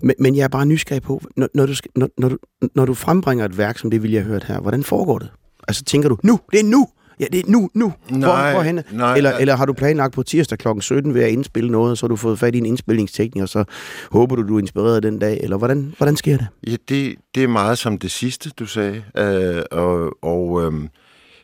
Men, 0.00 0.14
men 0.18 0.36
jeg 0.36 0.44
er 0.44 0.48
bare 0.48 0.66
nysgerrig 0.66 1.02
på, 1.02 1.22
når, 1.36 1.48
når, 1.54 1.66
du, 1.66 1.72
når, 1.96 2.08
når, 2.18 2.28
du, 2.28 2.38
når 2.74 2.84
du 2.84 2.94
frembringer 2.94 3.44
et 3.44 3.58
værk, 3.58 3.78
som 3.78 3.90
det 3.90 4.02
vil 4.02 4.10
jeg 4.10 4.22
have 4.22 4.32
hørt 4.32 4.44
her, 4.44 4.60
hvordan 4.60 4.84
foregår 4.84 5.18
det? 5.18 5.28
Altså, 5.68 5.84
tænker 5.84 6.08
du, 6.08 6.18
nu, 6.22 6.40
det 6.52 6.60
er 6.60 6.64
nu, 6.64 6.88
ja, 7.20 7.24
det 7.32 7.40
er 7.40 7.50
nu, 7.50 7.70
nu. 7.74 7.92
Nej, 8.10 8.30
hvor, 8.30 8.52
hvorhenne? 8.52 8.84
nej, 8.92 9.16
eller, 9.16 9.32
eller 9.32 9.56
har 9.56 9.66
du 9.66 9.72
planlagt 9.72 10.14
på 10.14 10.22
tirsdag 10.22 10.58
kl. 10.58 10.68
17 10.80 11.14
ved 11.14 11.22
at 11.22 11.30
indspille 11.30 11.70
noget, 11.70 11.90
og 11.90 11.98
så 11.98 12.06
har 12.06 12.08
du 12.08 12.16
fået 12.16 12.38
fat 12.38 12.54
i 12.54 12.58
en 12.58 12.66
indspilningsteknik, 12.66 13.42
og 13.42 13.48
så 13.48 13.64
håber 14.12 14.36
du, 14.36 14.48
du 14.48 14.56
er 14.56 14.60
inspireret 14.60 15.02
den 15.02 15.18
dag, 15.18 15.40
eller 15.42 15.56
hvordan, 15.56 15.94
hvordan 15.96 16.16
sker 16.16 16.36
det? 16.36 16.46
Ja, 16.66 16.76
det, 16.88 17.14
det 17.34 17.42
er 17.42 17.48
meget 17.48 17.78
som 17.78 17.98
det 17.98 18.10
sidste, 18.10 18.50
du 18.50 18.66
sagde. 18.66 19.02
Øh, 19.16 19.62
og 19.70 20.18
og 20.22 20.62
øhm, 20.62 20.88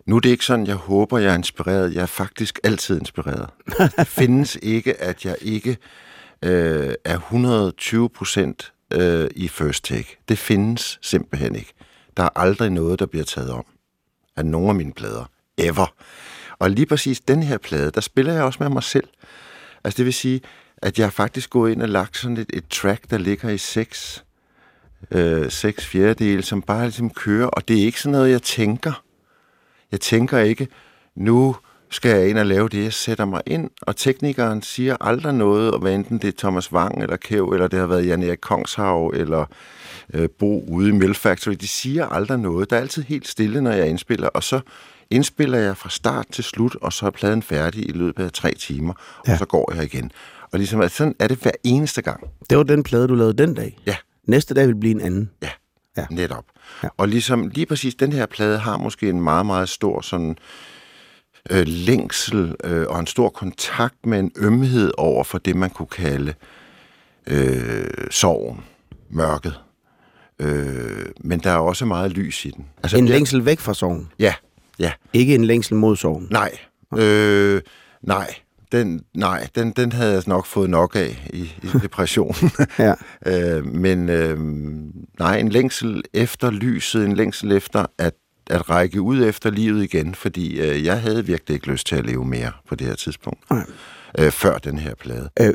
nu 0.07 0.17
er 0.17 0.21
det 0.21 0.31
ikke 0.31 0.45
sådan, 0.45 0.67
jeg 0.67 0.75
håber, 0.75 1.19
jeg 1.19 1.31
er 1.31 1.35
inspireret. 1.35 1.95
Jeg 1.95 2.03
er 2.03 2.07
faktisk 2.07 2.61
altid 2.65 2.99
inspireret. 3.01 3.47
det 3.99 4.07
findes 4.07 4.59
ikke, 4.63 5.03
at 5.03 5.25
jeg 5.25 5.37
ikke 5.43 5.77
øh, 6.43 6.95
er 7.05 7.17
120 7.17 8.09
procent 8.09 8.73
øh, 8.93 9.31
i 9.37 9.49
first 9.49 9.85
take. 9.85 10.17
Det 10.29 10.39
findes 10.39 10.99
simpelthen 11.03 11.57
ikke. 11.57 11.73
Der 12.17 12.23
er 12.23 12.39
aldrig 12.39 12.71
noget, 12.71 12.99
der 12.99 13.07
bliver 13.07 13.25
taget 13.25 13.51
om 13.51 13.65
af 14.37 14.47
nogen 14.47 14.69
af 14.69 14.75
mine 14.75 14.93
plader. 14.93 15.25
Ever. 15.59 15.95
Og 16.59 16.71
lige 16.71 16.87
præcis 16.87 17.21
den 17.21 17.43
her 17.43 17.59
plade, 17.59 17.91
der 17.91 18.01
spiller 18.01 18.33
jeg 18.33 18.43
også 18.43 18.63
med 18.63 18.69
mig 18.69 18.83
selv. 18.83 19.09
Altså 19.85 19.97
det 19.97 20.05
vil 20.05 20.15
sige, 20.15 20.41
at 20.77 20.99
jeg 20.99 21.07
har 21.07 21.11
faktisk 21.11 21.51
gået 21.51 21.73
ind 21.73 21.83
og 21.83 21.89
lagt 21.89 22.17
sådan 22.17 22.37
et, 22.37 22.51
et 22.53 22.69
track, 22.69 23.11
der 23.11 23.19
ligger 23.19 23.49
i 23.49 23.59
6 23.59 24.25
øh, 25.11 25.51
6 25.51 25.87
fjerdedele, 25.87 26.43
som 26.43 26.63
bare 26.63 26.85
ligesom 26.85 27.11
kører, 27.11 27.47
og 27.47 27.69
det 27.69 27.81
er 27.81 27.85
ikke 27.85 28.01
sådan 28.01 28.13
noget, 28.13 28.31
jeg 28.31 28.43
tænker. 28.43 29.03
Jeg 29.93 30.01
tænker 30.01 30.39
ikke, 30.39 30.69
nu 31.15 31.57
skal 31.95 32.11
jeg 32.19 32.29
ind 32.29 32.39
og 32.39 32.47
lave 32.47 32.69
det, 32.69 32.85
jeg 32.85 32.93
sætter 32.93 33.25
mig 33.25 33.43
ind, 33.47 33.71
og 33.83 33.97
teknikeren 33.97 34.63
siger 34.63 34.97
aldrig 35.01 35.35
noget, 35.35 35.71
og 35.71 35.79
hvad 35.81 35.95
enten 35.95 36.19
det 36.19 36.29
er 36.29 36.33
Thomas 36.39 36.73
Wang 36.73 37.03
eller 37.03 37.17
Kæv, 37.17 37.49
eller 37.53 37.69
det 37.69 37.79
har 37.79 37.87
været 37.87 38.07
Jan 38.07 38.23
Erik 38.23 38.39
Kongshav, 38.43 39.13
eller 39.15 39.45
øh, 40.15 40.29
Bo 40.39 40.65
ude 40.69 40.89
i 40.89 40.93
Mill 40.93 41.15
Factory, 41.15 41.53
de 41.61 41.69
siger 41.69 42.07
aldrig 42.07 42.39
noget. 42.39 42.71
Der 42.71 42.77
er 42.77 42.81
altid 42.81 43.03
helt 43.03 43.29
stille, 43.29 43.61
når 43.61 43.71
jeg 43.73 43.89
indspiller, 43.89 44.29
og 44.29 44.43
så 44.43 44.61
indspiller 45.11 45.59
jeg 45.59 45.77
fra 45.77 45.89
start 45.91 46.27
til 46.33 46.45
slut, 46.45 46.77
og 46.81 46.93
så 46.93 47.07
er 47.07 47.11
pladen 47.11 47.43
færdig 47.43 47.89
i 47.89 47.93
løbet 47.93 48.25
af 48.25 48.33
tre 48.33 48.55
timer, 48.55 48.93
og 49.19 49.29
Ja. 49.29 49.37
så 49.39 49.45
går 49.45 49.73
jeg 49.75 49.85
igen. 49.85 50.13
Og 50.53 50.59
ligesom, 50.59 50.81
at 50.81 50.91
sådan 50.91 51.15
er 51.19 51.29
det 51.29 51.39
hver 51.39 51.51
eneste 51.65 52.03
gang. 52.03 52.21
Det 52.51 52.59
var 52.59 52.65
den 52.65 52.83
plade, 52.83 53.09
du 53.09 53.15
lavede 53.15 53.35
den 53.39 53.55
dag. 53.55 53.79
Ja. 53.87 53.97
Næste 54.27 54.55
dag 54.55 54.67
vil 54.67 54.75
blive 54.77 54.91
en 54.95 55.01
anden. 55.01 55.31
Ja, 55.43 55.49
Ja. 55.97 56.07
netop. 56.11 56.45
Ja. 56.83 56.89
Og 56.97 57.09
ligesom 57.09 57.49
lige 57.49 57.67
præcis 57.67 57.95
den 57.95 58.13
her 58.13 58.27
plade 58.27 58.59
har 58.59 58.77
måske 58.79 59.09
en 59.09 59.21
meget, 59.23 59.47
meget 59.47 59.69
stor 59.69 60.01
sådan 60.01 60.37
øh, 61.51 61.67
længsel 61.67 62.55
øh, 62.65 62.87
og 62.89 63.01
en 63.01 63.07
stor 63.07 63.29
kontakt 63.29 64.07
med 64.07 64.19
en 64.21 64.33
ømhed 64.37 64.93
over 64.99 65.25
for 65.25 65.39
det, 65.39 65.57
man 65.57 65.71
kunne 65.71 65.87
kalde 65.89 66.35
øh, 67.27 67.87
sorgen, 68.11 68.61
mørket. 69.11 69.61
Øh, 70.39 71.07
men 71.21 71.39
der 71.41 71.51
er 71.51 71.57
også 71.57 71.85
meget 71.85 72.13
lys 72.13 72.45
i 72.45 72.51
den. 72.51 72.67
Altså, 72.83 72.97
En 72.97 73.07
længsel 73.07 73.45
væk 73.45 73.61
fra 73.61 73.75
sorgen. 73.75 74.09
Ja, 74.19 74.35
ja. 74.79 74.93
Ikke 75.13 75.35
en 75.35 75.45
længsel 75.45 75.75
mod 75.77 75.97
sorgen. 75.97 76.29
Nej. 76.31 76.59
Øh, 76.97 77.63
nej. 78.03 78.35
Den, 78.73 79.05
nej, 79.15 79.49
den, 79.55 79.71
den 79.73 79.93
havde 79.93 80.13
jeg 80.13 80.23
nok 80.27 80.47
fået 80.47 80.71
nok 80.71 80.97
af 80.97 81.29
i, 81.33 81.43
i 81.63 81.67
depressionen. 81.83 82.51
Ja. 82.79 82.95
øh, 83.27 83.67
men 83.67 84.09
øh, 84.09 84.39
nej, 85.19 85.39
en 85.39 85.49
længsel 85.49 86.03
efter 86.15 86.51
lyset, 86.51 87.05
en 87.05 87.17
længsel 87.17 87.53
efter 87.53 87.87
at, 87.99 88.15
at 88.51 88.71
række 88.71 89.01
ud 89.01 89.25
efter 89.25 89.51
livet 89.51 89.85
igen, 89.85 90.15
fordi 90.15 90.61
øh, 90.61 90.85
jeg 90.85 91.01
havde 91.01 91.27
virkelig 91.27 91.55
ikke 91.55 91.67
lyst 91.71 91.87
til 91.87 91.97
at 91.97 92.07
leve 92.07 92.25
mere 92.25 92.53
på 92.69 92.75
det 92.75 92.87
her 92.87 92.95
tidspunkt. 92.95 93.51
Nej. 93.51 93.65
Øh, 94.19 94.31
før 94.31 94.59
den 94.59 94.79
her 94.79 94.95
plade. 94.95 95.29
Der 95.39 95.53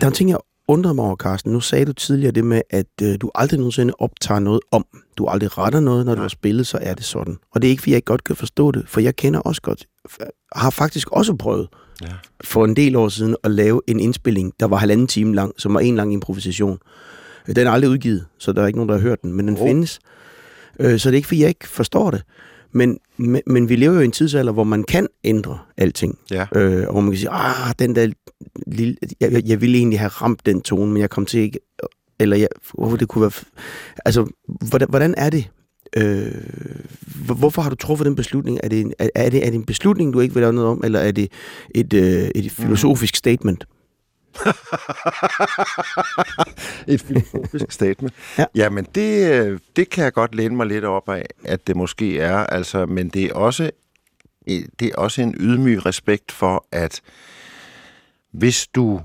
er 0.00 0.06
en 0.06 0.12
ting, 0.12 0.30
jeg 0.30 0.38
undrede 0.68 0.94
mig 0.94 1.04
over, 1.04 1.16
Carsten. 1.16 1.52
Nu 1.52 1.60
sagde 1.60 1.84
du 1.84 1.92
tidligere 1.92 2.32
det 2.32 2.44
med, 2.44 2.62
at 2.70 2.86
øh, 3.02 3.14
du 3.20 3.30
aldrig 3.34 3.58
nogensinde 3.58 3.94
optager 3.98 4.40
noget 4.40 4.60
om. 4.70 4.84
Du 5.18 5.26
aldrig 5.26 5.58
retter 5.58 5.80
noget, 5.80 6.06
når 6.06 6.14
du 6.14 6.20
har 6.20 6.28
spillet, 6.28 6.66
så 6.66 6.78
er 6.80 6.94
det 6.94 7.04
sådan. 7.04 7.36
Og 7.54 7.62
det 7.62 7.68
er 7.68 7.70
ikke, 7.70 7.80
fordi 7.82 7.90
jeg 7.90 7.96
ikke 7.96 8.06
godt 8.06 8.24
kan 8.24 8.36
forstå 8.36 8.70
det, 8.70 8.84
for 8.86 9.00
jeg 9.00 9.16
kender 9.16 9.40
også 9.40 9.62
godt, 9.62 9.86
har 10.56 10.70
faktisk 10.70 11.10
også 11.10 11.34
prøvet 11.36 11.68
Ja. 12.02 12.06
for 12.44 12.64
en 12.64 12.76
del 12.76 12.96
år 12.96 13.08
siden 13.08 13.36
at 13.44 13.50
lave 13.50 13.80
en 13.86 14.00
indspilling, 14.00 14.52
der 14.60 14.66
var 14.66 14.76
halvanden 14.76 15.06
time 15.06 15.34
lang, 15.34 15.52
som 15.58 15.74
var 15.74 15.80
en 15.80 15.96
lang 15.96 16.12
improvisation. 16.12 16.78
Øh, 17.48 17.56
Den 17.56 17.66
er 17.66 17.70
aldrig 17.70 17.90
udgivet, 17.90 18.26
så 18.38 18.52
der 18.52 18.62
er 18.62 18.66
ikke 18.66 18.78
nogen, 18.78 18.88
der 18.88 18.94
har 18.94 19.02
hørt 19.02 19.22
den, 19.22 19.32
men 19.32 19.48
den 19.48 19.58
oh. 19.58 19.66
findes. 19.68 19.98
Øh, 20.80 20.98
Så 20.98 21.08
det 21.08 21.14
er 21.14 21.16
ikke, 21.16 21.28
fordi 21.28 21.40
jeg 21.40 21.48
ikke 21.48 21.68
forstår 21.68 22.10
det. 22.10 22.22
Men, 22.72 22.98
men, 23.16 23.42
men 23.46 23.68
vi 23.68 23.76
lever 23.76 23.94
jo 23.94 24.00
i 24.00 24.04
en 24.04 24.12
tidsalder, 24.12 24.52
hvor 24.52 24.64
man 24.64 24.84
kan 24.84 25.06
ændre 25.24 25.58
alting. 25.76 26.18
Ja. 26.30 26.46
Øh, 26.54 26.86
og 26.86 26.92
hvor 26.92 27.00
man 27.00 27.10
kan 27.10 27.18
sige, 27.18 27.30
ah, 27.30 27.74
den 27.78 27.96
der 27.96 28.10
lille, 28.66 28.96
jeg, 29.20 29.42
jeg, 29.46 29.60
ville 29.60 29.78
egentlig 29.78 29.98
have 29.98 30.08
ramt 30.08 30.46
den 30.46 30.60
tone, 30.60 30.92
men 30.92 31.00
jeg 31.00 31.10
kom 31.10 31.26
til 31.26 31.40
ikke, 31.40 31.58
eller 32.20 32.36
jeg, 32.36 32.48
hvorfor 32.74 32.96
det 32.96 33.08
kunne 33.08 33.22
være, 33.22 33.30
altså, 34.04 34.26
hvordan, 34.68 34.88
hvordan 34.90 35.14
er 35.16 35.30
det? 35.30 35.50
Øh, 35.96 36.32
hvor- 37.26 37.34
hvorfor 37.34 37.62
har 37.62 37.70
du 37.70 37.76
truffet 37.76 38.06
den 38.06 38.14
beslutning? 38.16 38.58
Er 38.62 38.68
det, 38.68 38.80
en, 38.80 38.92
er, 38.98 39.08
er, 39.14 39.30
det, 39.30 39.46
er 39.46 39.50
det 39.50 39.54
en 39.54 39.64
beslutning, 39.64 40.12
du 40.12 40.20
ikke 40.20 40.34
vil 40.34 40.40
lave 40.40 40.52
noget 40.52 40.70
om, 40.70 40.80
eller 40.84 40.98
er 41.00 41.10
det 41.12 41.32
et, 41.74 41.92
øh, 41.94 42.28
et 42.34 42.50
filosofisk 42.52 43.16
statement? 43.16 43.64
Et 46.92 47.00
filosofisk 47.00 47.72
statement. 47.72 48.14
Ja. 48.38 48.44
Jamen, 48.54 48.86
det, 48.94 49.32
øh, 49.32 49.60
det 49.76 49.90
kan 49.90 50.04
jeg 50.04 50.12
godt 50.12 50.34
læne 50.34 50.56
mig 50.56 50.66
lidt 50.66 50.84
op 50.84 51.08
af, 51.08 51.26
at 51.44 51.66
det 51.66 51.76
måske 51.76 52.20
er, 52.20 52.36
altså, 52.36 52.86
men 52.86 53.08
det 53.08 53.24
er 53.24 53.34
også, 53.34 53.70
det 54.46 54.82
er 54.82 54.96
også 54.96 55.22
en 55.22 55.34
ydmyg 55.40 55.86
respekt 55.86 56.32
for, 56.32 56.66
at 56.72 57.00
hvis 58.32 58.66
du, 58.66 59.00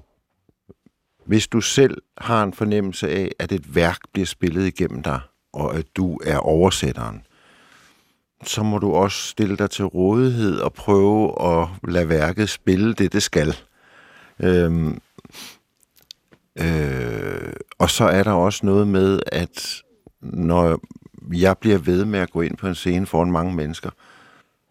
hvis 1.26 1.48
du 1.48 1.62
selv 1.62 2.02
har 2.18 2.44
en 2.44 2.54
fornemmelse 2.54 3.10
af, 3.10 3.32
at 3.39 3.52
et 3.52 3.76
værk 3.76 3.98
bliver 4.13 4.26
spillet 4.26 4.68
igennem 4.68 5.04
dig, 5.04 5.20
og 5.54 5.76
at 5.76 5.86
du 5.96 6.20
er 6.26 6.38
oversætteren, 6.38 7.22
så 8.44 8.63
må 8.63 8.78
du 8.78 8.94
også 8.94 9.28
stille 9.28 9.58
dig 9.58 9.70
til 9.70 9.86
rådighed 9.86 10.60
og 10.60 10.74
prøve 10.74 11.42
at 11.42 11.68
lade 11.88 12.10
værket 12.10 12.50
spille 12.50 12.94
det, 12.94 13.13
det 13.13 13.24
skal. 13.24 13.56
Øhm, 14.39 15.02
Øh, 16.62 17.54
og 17.80 17.89
så 17.89 18.06
er 18.06 18.24
der 18.24 18.32
også 18.32 18.65
noget 18.65 18.88
med, 18.88 19.19
at 19.32 19.82
når 20.22 20.80
jeg 21.34 21.58
bliver 21.58 21.78
ved 21.78 22.06
med 22.06 22.19
at 22.19 22.32
gå 22.32 22.41
ind 22.41 22.58
på 22.58 22.67
en 22.67 22.76
scene 22.76 23.06
foran 23.06 23.32
mange 23.32 23.56
mennesker, 23.56 23.89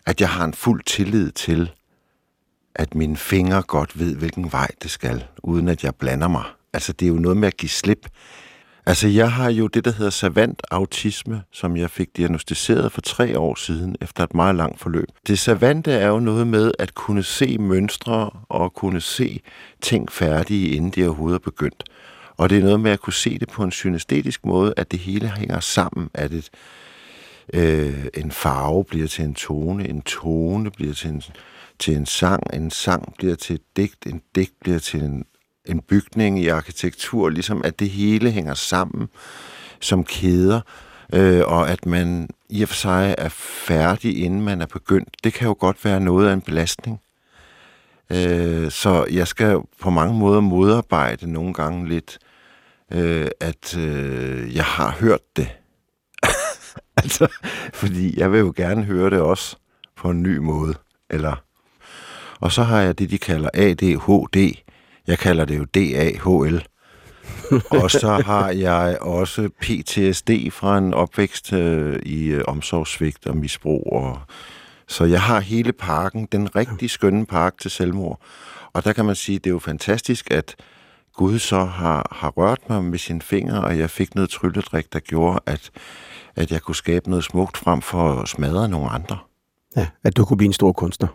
at 0.06 0.20
jeg 0.20 0.28
har 0.28 0.44
en 0.44 0.54
fuld 0.54 0.82
tillid 0.82 1.30
til, 1.30 1.70
at 2.74 2.94
mine 2.94 3.16
fingre 3.16 3.62
godt 3.62 3.98
ved, 3.98 4.16
hvilken 4.16 4.52
vej 4.52 4.68
det 4.82 4.90
skal, 4.90 5.24
uden 5.42 5.68
at 5.68 5.84
jeg 5.84 5.94
blander 5.94 6.28
mig. 6.28 6.44
Altså, 6.72 6.92
det 6.92 7.06
er 7.06 7.10
jo 7.10 7.18
noget 7.18 7.36
med 7.36 7.48
at 7.48 7.56
give 7.56 7.70
slip. 7.70 8.08
Altså, 8.88 9.08
jeg 9.08 9.32
har 9.32 9.50
jo 9.50 9.66
det, 9.66 9.84
der 9.84 9.92
hedder 9.92 10.10
savant 10.10 10.62
autisme, 10.70 11.42
som 11.52 11.76
jeg 11.76 11.90
fik 11.90 12.16
diagnostiseret 12.16 12.92
for 12.92 13.00
tre 13.00 13.38
år 13.38 13.54
siden, 13.54 13.96
efter 14.00 14.24
et 14.24 14.34
meget 14.34 14.54
langt 14.54 14.80
forløb. 14.80 15.08
Det 15.26 15.38
savante 15.38 15.92
er 15.92 16.08
jo 16.08 16.20
noget 16.20 16.46
med 16.46 16.72
at 16.78 16.94
kunne 16.94 17.22
se 17.22 17.58
mønstre 17.58 18.30
og 18.48 18.74
kunne 18.74 19.00
se 19.00 19.40
ting 19.80 20.12
færdige, 20.12 20.68
inden 20.68 20.90
de 20.90 21.06
overhovedet 21.06 21.38
er 21.38 21.44
begyndt. 21.44 21.84
Og 22.36 22.50
det 22.50 22.58
er 22.58 22.62
noget 22.62 22.80
med 22.80 22.90
at 22.90 23.00
kunne 23.00 23.12
se 23.12 23.38
det 23.38 23.48
på 23.48 23.64
en 23.64 23.70
synestetisk 23.70 24.46
måde, 24.46 24.74
at 24.76 24.92
det 24.92 25.00
hele 25.00 25.28
hænger 25.36 25.60
sammen, 25.60 26.10
at 26.14 26.32
et, 26.32 26.50
øh, 27.54 28.04
en 28.14 28.30
farve 28.30 28.84
bliver 28.84 29.06
til 29.06 29.24
en 29.24 29.34
tone, 29.34 29.88
en 29.88 30.02
tone 30.02 30.70
bliver 30.70 30.94
til 30.94 31.10
en, 31.10 31.22
til 31.78 31.96
en 31.96 32.06
sang, 32.06 32.42
en 32.54 32.70
sang 32.70 33.14
bliver 33.18 33.34
til 33.34 33.54
et 33.54 33.62
digt, 33.76 34.06
en 34.06 34.22
digt 34.34 34.60
bliver 34.60 34.78
til 34.78 35.00
en, 35.00 35.24
en 35.68 35.80
bygning 35.80 36.42
i 36.42 36.48
arkitektur, 36.48 37.28
ligesom 37.28 37.62
at 37.64 37.78
det 37.78 37.90
hele 37.90 38.30
hænger 38.30 38.54
sammen 38.54 39.08
som 39.80 40.04
kæder, 40.04 40.60
øh, 41.12 41.42
og 41.46 41.70
at 41.70 41.86
man 41.86 42.28
i 42.48 42.62
og 42.62 42.68
for 42.68 42.76
sig 42.76 43.14
er 43.18 43.28
færdig, 43.28 44.24
inden 44.24 44.42
man 44.42 44.60
er 44.60 44.66
begyndt. 44.66 45.08
Det 45.24 45.32
kan 45.32 45.46
jo 45.46 45.56
godt 45.58 45.84
være 45.84 46.00
noget 46.00 46.28
af 46.28 46.32
en 46.32 46.40
belastning. 46.40 47.00
Øh, 48.10 48.70
så 48.70 49.06
jeg 49.10 49.28
skal 49.28 49.58
på 49.80 49.90
mange 49.90 50.14
måder 50.14 50.40
modarbejde 50.40 51.32
nogle 51.32 51.54
gange 51.54 51.88
lidt, 51.88 52.18
øh, 52.92 53.28
at 53.40 53.76
øh, 53.76 54.56
jeg 54.56 54.64
har 54.64 54.90
hørt 54.90 55.36
det. 55.36 55.48
altså, 57.02 57.28
fordi 57.74 58.20
jeg 58.20 58.32
vil 58.32 58.38
jo 58.38 58.52
gerne 58.56 58.84
høre 58.84 59.10
det 59.10 59.20
også 59.20 59.56
på 59.96 60.10
en 60.10 60.22
ny 60.22 60.36
måde. 60.36 60.74
Eller, 61.10 61.42
og 62.40 62.52
så 62.52 62.62
har 62.62 62.80
jeg 62.80 62.98
det, 62.98 63.10
de 63.10 63.18
kalder 63.18 63.50
ADHD. 63.54 64.54
Jeg 65.08 65.18
kalder 65.18 65.44
det 65.44 65.58
jo 65.58 65.64
DAHL. 65.64 66.66
og 67.82 67.90
så 67.90 68.22
har 68.26 68.50
jeg 68.50 68.98
også 69.00 69.48
PTSD 69.60 70.30
fra 70.50 70.78
en 70.78 70.94
opvækst 70.94 71.52
øh, 71.52 71.98
i 72.02 72.26
øh, 72.26 72.44
omsorgssvigt 72.46 73.26
og 73.26 73.36
misbrug. 73.36 73.92
Og, 73.92 74.20
så 74.88 75.04
jeg 75.04 75.22
har 75.22 75.40
hele 75.40 75.72
parken, 75.72 76.28
den 76.32 76.56
rigtig 76.56 76.90
skønne 76.90 77.26
park 77.26 77.58
til 77.60 77.70
selvmord. 77.70 78.20
Og 78.72 78.84
der 78.84 78.92
kan 78.92 79.04
man 79.04 79.14
sige, 79.14 79.38
det 79.38 79.46
er 79.46 79.50
jo 79.50 79.58
fantastisk, 79.58 80.30
at 80.30 80.56
Gud 81.14 81.38
så 81.38 81.64
har, 81.64 82.08
har 82.12 82.28
rørt 82.30 82.68
mig 82.68 82.84
med 82.84 82.98
sine 82.98 83.22
fingre, 83.22 83.64
og 83.64 83.78
jeg 83.78 83.90
fik 83.90 84.14
noget 84.14 84.30
trylledrik, 84.30 84.92
der 84.92 85.00
gjorde, 85.00 85.40
at, 85.46 85.70
at 86.36 86.50
jeg 86.52 86.60
kunne 86.62 86.76
skabe 86.76 87.10
noget 87.10 87.24
smukt 87.24 87.56
frem 87.56 87.82
for 87.82 88.12
at 88.12 88.28
smadre 88.28 88.68
nogle 88.68 88.90
andre. 88.90 89.18
Ja, 89.76 89.86
at 90.04 90.16
du 90.16 90.24
kunne 90.24 90.36
blive 90.36 90.46
en 90.46 90.52
stor 90.52 90.72
kunstner. 90.72 91.08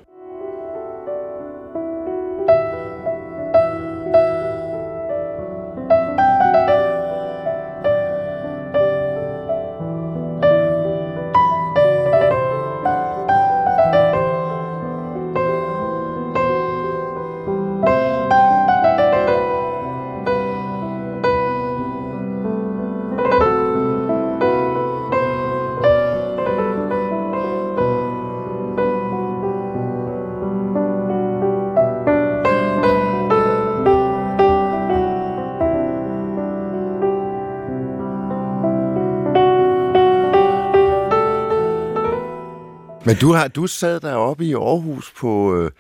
Men 43.13 43.19
du 43.19 43.33
har 43.33 43.47
du 43.47 43.67
sad 43.67 43.99
deroppe 43.99 44.45
i 44.45 44.53
Aarhus 44.53 45.13
på, 45.19 45.55
øh, 45.55 45.71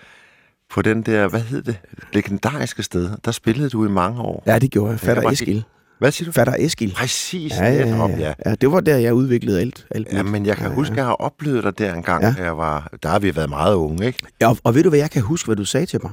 på 0.69 0.81
den 0.81 1.01
der, 1.01 1.27
hvad 1.27 1.39
hed 1.39 1.61
det, 1.61 1.75
legendariske 2.13 2.83
sted. 2.83 3.09
Der 3.25 3.31
spillede 3.31 3.69
du 3.69 3.85
i 3.85 3.89
mange 3.89 4.21
år. 4.21 4.43
Ja, 4.45 4.59
det 4.59 4.71
gjorde 4.71 4.91
jeg. 4.91 4.99
Fatter 4.99 5.23
var 5.23 5.31
Eskil. 5.31 5.47
helt- 5.53 5.65
Hvad 5.99 6.11
siger 6.11 6.25
du? 6.25 6.31
Fatter 6.31 6.55
Eskil. 6.59 6.93
Præcis, 6.97 7.51
Ja, 7.57 7.63
ja, 7.73 7.87
ja, 7.87 8.07
ja. 8.07 8.33
ja. 8.45 8.55
Det 8.55 8.71
var 8.71 8.79
der, 8.79 8.97
jeg 8.97 9.13
udviklede 9.13 9.61
alt. 9.61 9.85
alt 9.91 10.07
Ja, 10.13 10.23
men 10.23 10.45
jeg 10.45 10.57
kan 10.57 10.67
Ja, 10.67 10.73
huske, 10.73 10.91
at 10.91 10.97
jeg 10.97 11.05
har 11.05 11.13
oplevet 11.13 11.63
dig 11.63 11.77
der 11.79 11.93
engang, 11.93 12.23
Ja. 12.23 12.33
ja. 12.37 12.43
jeg 12.43 12.57
var, 12.57 12.89
der 13.03 13.09
har 13.09 13.19
vi 13.19 13.35
været 13.35 13.49
meget 13.49 13.75
unge, 13.75 14.05
ikke? 14.07 14.19
Ja, 14.41 14.49
og, 14.49 14.57
og 14.63 14.75
ved 14.75 14.83
du, 14.83 14.89
hvad 14.89 14.99
jeg 14.99 15.11
kan 15.11 15.21
huske, 15.21 15.45
hvad 15.47 15.55
du 15.55 15.65
sagde 15.65 15.85
til 15.85 15.99
mig? 16.03 16.11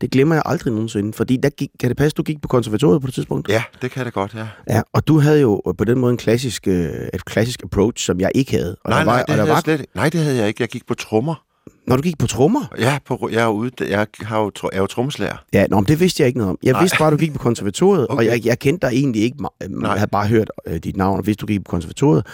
Det 0.00 0.10
glemmer 0.10 0.34
jeg 0.34 0.42
aldrig 0.46 0.72
nogensinde, 0.72 1.12
fordi 1.12 1.36
der 1.36 1.48
gik, 1.50 1.68
kan 1.80 1.88
det 1.88 1.96
passe, 1.96 2.14
du 2.14 2.22
gik 2.22 2.42
på 2.42 2.48
konservatoriet 2.48 3.00
på 3.00 3.06
det 3.06 3.14
tidspunkt? 3.14 3.48
Ja, 3.48 3.62
det 3.82 3.90
kan 3.90 4.06
det 4.06 4.14
godt, 4.14 4.34
ja. 4.34 4.46
Ja, 4.70 4.82
og 4.92 5.08
du 5.08 5.18
havde 5.20 5.40
jo 5.40 5.62
på 5.78 5.84
den 5.84 5.98
måde 5.98 6.10
en 6.10 6.16
klassisk, 6.16 6.68
øh, 6.68 7.08
et 7.14 7.24
klassisk 7.24 7.62
approach, 7.62 8.04
som 8.06 8.20
jeg 8.20 8.30
ikke 8.34 8.52
havde. 8.52 8.76
Og 8.84 8.90
Nej, 8.90 8.98
der 8.98 9.04
var, 9.04 9.12
nej, 9.12 9.22
det 9.22 9.30
og 9.30 9.36
der 9.36 9.42
havde 9.42 9.54
var, 9.54 9.60
slet 9.60 9.80
ikke. 9.80 9.92
Nej, 9.94 10.08
det 10.08 10.20
havde 10.20 10.36
jeg 10.36 10.48
ikke. 10.48 10.62
Jeg 10.62 10.68
gik 10.68 10.86
på 10.86 10.94
trommer. 10.94 11.44
Når 11.86 11.96
du 11.96 12.02
gik 12.02 12.18
på 12.18 12.26
trommer? 12.26 12.74
Ja, 12.78 12.98
på, 13.06 13.28
jeg, 13.32 13.42
er 13.42 13.48
ude, 13.48 13.70
jeg, 13.88 14.06
har 14.22 14.38
jo, 14.40 14.50
jeg 14.62 14.68
er 14.72 14.80
jo 14.80 14.86
trommeslager. 14.86 15.36
Ja, 15.52 15.66
nå, 15.70 15.76
men 15.76 15.84
det 15.86 16.00
vidste 16.00 16.20
jeg 16.22 16.26
ikke 16.26 16.38
noget 16.38 16.50
om. 16.50 16.58
Jeg 16.62 16.72
Nej. 16.72 16.80
vidste 16.82 16.98
bare, 16.98 17.08
at 17.08 17.12
du 17.12 17.16
gik 17.18 17.32
på 17.32 17.38
konservatoriet, 17.38 18.06
okay. 18.10 18.18
og 18.18 18.26
jeg, 18.26 18.46
jeg 18.46 18.58
kendte 18.58 18.86
dig 18.86 18.94
egentlig 18.94 19.22
ikke. 19.22 19.36
me- 19.40 19.66
Nej. 19.68 19.90
Jeg 19.90 19.98
havde 20.00 20.10
bare 20.10 20.26
hørt 20.26 20.50
øh, 20.66 20.76
dit 20.76 20.96
navn, 20.96 21.18
og 21.18 21.26
vidste, 21.26 21.40
du 21.40 21.46
gik 21.46 21.64
på 21.64 21.70
konservatoriet. 21.70 22.26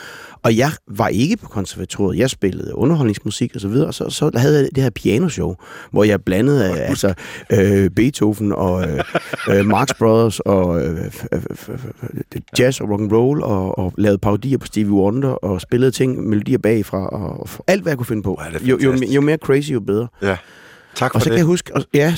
Og 0.42 0.56
jeg 0.56 0.70
var 0.88 1.08
ikke 1.08 1.36
på 1.36 1.48
konservatoriet. 1.48 2.18
Jeg 2.18 2.30
spillede 2.30 2.74
underholdningsmusik 2.74 3.54
og 3.54 3.60
så 3.60 3.68
videre, 3.68 3.86
og 3.86 3.94
så, 3.94 4.10
så 4.10 4.30
havde 4.36 4.58
jeg 4.60 4.68
det 4.74 4.82
her 4.82 4.90
pianoshow, 4.90 5.54
hvor 5.90 6.04
jeg 6.04 6.22
blandede 6.22 6.70
øh, 6.70 6.88
altså, 6.88 7.14
øh, 7.52 7.90
Beethoven 7.90 8.52
og 8.52 8.82
øh, 8.88 9.00
øh, 9.50 9.66
Marx 9.66 9.88
Brothers 9.98 10.40
og 10.40 10.82
øh, 10.84 11.06
f- 11.06 12.50
jazz 12.58 12.80
og 12.80 12.90
rock 12.90 13.00
and 13.02 13.12
roll 13.12 13.42
og, 13.42 13.78
og 13.78 13.92
lavede 13.98 14.18
parodier 14.18 14.58
på 14.58 14.66
Stevie 14.66 14.92
Wonder 14.92 15.28
og 15.28 15.60
spillede 15.60 15.90
ting, 15.90 16.28
melodier 16.28 16.58
bagfra 16.58 17.08
og, 17.08 17.40
og 17.40 17.48
alt, 17.66 17.82
hvad 17.82 17.90
jeg 17.92 17.96
kunne 17.98 18.06
finde 18.06 18.22
på. 18.22 18.40
Det 18.52 18.68
Jo, 18.68 18.78
jo, 18.82 18.92
jo 19.14 19.20
mere 19.20 19.38
crazy, 19.42 19.70
jo 19.70 19.80
bedre. 19.80 20.08
Ja. 20.22 20.36
Tak 20.94 21.12
for 21.12 21.14
Og 21.14 21.20
så 21.20 21.24
det. 21.24 21.30
kan 21.30 21.38
jeg 21.38 21.46
huske, 21.46 21.74
og, 21.74 21.84
ja, 21.94 22.14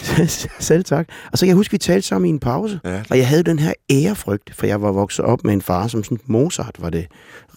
selv 0.60 0.84
tak. 0.84 1.08
Og 1.32 1.38
så 1.38 1.44
kan 1.44 1.48
jeg 1.48 1.56
huske, 1.56 1.72
vi 1.72 1.78
talte 1.78 2.08
sammen 2.08 2.26
i 2.26 2.30
en 2.30 2.38
pause. 2.38 2.80
Ja. 2.84 3.02
Og 3.10 3.18
jeg 3.18 3.28
havde 3.28 3.42
den 3.42 3.58
her 3.58 3.72
ærefrygt, 3.92 4.54
for 4.54 4.66
jeg 4.66 4.82
var 4.82 4.92
vokset 4.92 5.24
op 5.24 5.44
med 5.44 5.52
en 5.52 5.62
far, 5.62 5.86
som 5.86 6.04
sådan 6.04 6.18
Mozart 6.26 6.76
var 6.78 6.90
det 6.90 7.06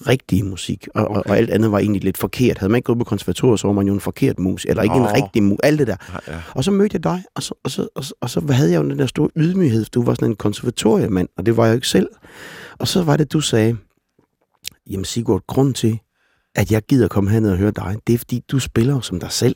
rigtige 0.07 0.43
musik, 0.43 0.87
og, 0.95 1.05
okay. 1.05 1.15
og, 1.15 1.23
og 1.25 1.37
alt 1.37 1.49
andet 1.49 1.71
var 1.71 1.79
egentlig 1.79 2.03
lidt 2.03 2.17
forkert. 2.17 2.57
Havde 2.57 2.71
man 2.71 2.77
ikke 2.77 2.85
gået 2.85 2.97
på 2.97 3.03
konservatoriet, 3.03 3.59
så 3.59 3.67
var 3.67 3.73
man 3.73 3.87
jo 3.87 3.93
en 3.93 3.99
forkert 3.99 4.39
mus, 4.39 4.65
eller 4.69 4.83
ikke 4.83 4.95
oh. 4.95 5.01
en 5.01 5.13
rigtig 5.13 5.43
mus, 5.43 5.59
alt 5.63 5.79
det 5.79 5.87
der. 5.87 5.95
Ja, 6.27 6.33
ja. 6.33 6.41
Og 6.51 6.63
så 6.63 6.71
mødte 6.71 6.95
jeg 6.95 7.03
dig, 7.03 7.23
og 7.35 7.43
så, 7.43 7.53
og, 7.63 7.71
så, 7.71 7.87
og, 7.95 8.03
så, 8.03 8.13
og 8.21 8.29
så 8.29 8.41
havde 8.49 8.71
jeg 8.71 8.77
jo 8.83 8.89
den 8.89 8.99
der 8.99 9.05
store 9.05 9.29
ydmyghed, 9.35 9.85
du 9.85 10.03
var 10.03 10.13
sådan 10.13 10.29
en 10.29 10.35
konservatoriemand, 10.35 11.27
og 11.37 11.45
det 11.45 11.57
var 11.57 11.65
jeg 11.65 11.71
jo 11.71 11.75
ikke 11.75 11.87
selv. 11.87 12.07
Og 12.79 12.87
så 12.87 13.03
var 13.03 13.17
det, 13.17 13.33
du 13.33 13.41
sagde, 13.41 13.77
jamen 14.89 15.05
Sigurd, 15.05 15.43
grund 15.47 15.73
til, 15.73 15.99
at 16.55 16.71
jeg 16.71 16.81
gider 16.81 17.07
komme 17.07 17.29
herned 17.29 17.51
og 17.51 17.57
høre 17.57 17.71
dig, 17.71 17.95
det 18.07 18.13
er 18.13 18.17
fordi, 18.17 18.43
du 18.51 18.59
spiller 18.59 18.93
jo 18.93 19.01
som 19.01 19.19
dig 19.19 19.31
selv. 19.31 19.55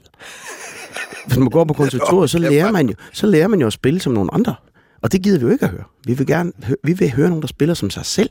hvis 1.25 1.37
man 1.37 1.49
går 1.49 1.63
på 1.63 1.73
konservatoriet, 1.73 2.29
så 2.29 2.39
lærer 2.39 2.71
man 2.71 2.89
jo, 2.89 2.95
så 3.13 3.27
lærer 3.27 3.47
man 3.47 3.59
jo 3.59 3.67
at 3.67 3.73
spille 3.73 3.99
som 3.99 4.13
nogle 4.13 4.33
andre. 4.33 4.55
Og 5.03 5.11
det 5.11 5.23
gider 5.23 5.39
vi 5.39 5.45
jo 5.45 5.51
ikke 5.51 5.65
at 5.65 5.71
høre. 5.71 5.83
Vi 6.05 6.13
vil 6.13 6.27
gerne 6.27 6.51
vi 6.83 6.93
vil 6.93 7.11
høre 7.11 7.29
nogen, 7.29 7.41
der 7.41 7.47
spiller 7.47 7.73
som 7.73 7.89
sig 7.89 8.05
selv. 8.05 8.29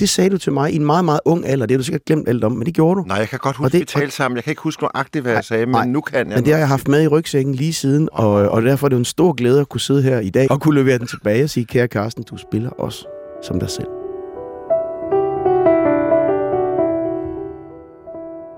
Det 0.00 0.08
sagde 0.08 0.30
du 0.30 0.38
til 0.38 0.52
mig 0.52 0.72
i 0.72 0.76
en 0.76 0.84
meget, 0.84 1.04
meget 1.04 1.20
ung 1.24 1.46
alder. 1.46 1.66
Det 1.66 1.74
har 1.74 1.78
du 1.78 1.84
sikkert 1.84 2.04
glemt 2.04 2.28
alt 2.28 2.44
om, 2.44 2.52
men 2.52 2.66
det 2.66 2.74
gjorde 2.74 3.00
du. 3.00 3.04
Nej, 3.06 3.16
jeg 3.16 3.28
kan 3.28 3.38
godt 3.38 3.56
huske, 3.56 3.72
det, 3.72 3.80
vi 3.80 3.84
talte 3.84 4.14
sammen. 4.16 4.36
Jeg 4.36 4.44
kan 4.44 4.50
ikke 4.50 4.62
huske 4.62 4.82
nøjagtigt, 4.82 5.22
hvad 5.22 5.32
nej, 5.32 5.36
jeg 5.36 5.44
sagde, 5.44 5.66
men 5.66 5.72
nej, 5.72 5.86
nu 5.86 6.00
kan 6.00 6.18
jeg. 6.18 6.36
Men 6.36 6.44
det 6.44 6.52
har 6.52 6.58
jeg 6.58 6.68
haft 6.68 6.88
med 6.88 7.02
i 7.02 7.06
rygsækken 7.06 7.54
lige 7.54 7.72
siden, 7.72 8.08
og, 8.12 8.30
og 8.30 8.62
derfor 8.62 8.86
er 8.86 8.88
det 8.88 8.96
en 8.96 9.04
stor 9.04 9.32
glæde 9.32 9.60
at 9.60 9.68
kunne 9.68 9.80
sidde 9.80 10.02
her 10.02 10.20
i 10.20 10.30
dag 10.30 10.50
og 10.50 10.60
kunne 10.60 10.80
levere 10.80 10.98
den 10.98 11.06
tilbage 11.06 11.44
og 11.44 11.50
sige, 11.50 11.66
kære 11.66 11.86
Carsten, 11.86 12.24
du 12.24 12.36
spiller 12.36 12.70
også 12.70 13.06
som 13.42 13.60
dig 13.60 13.70
selv. 13.70 14.03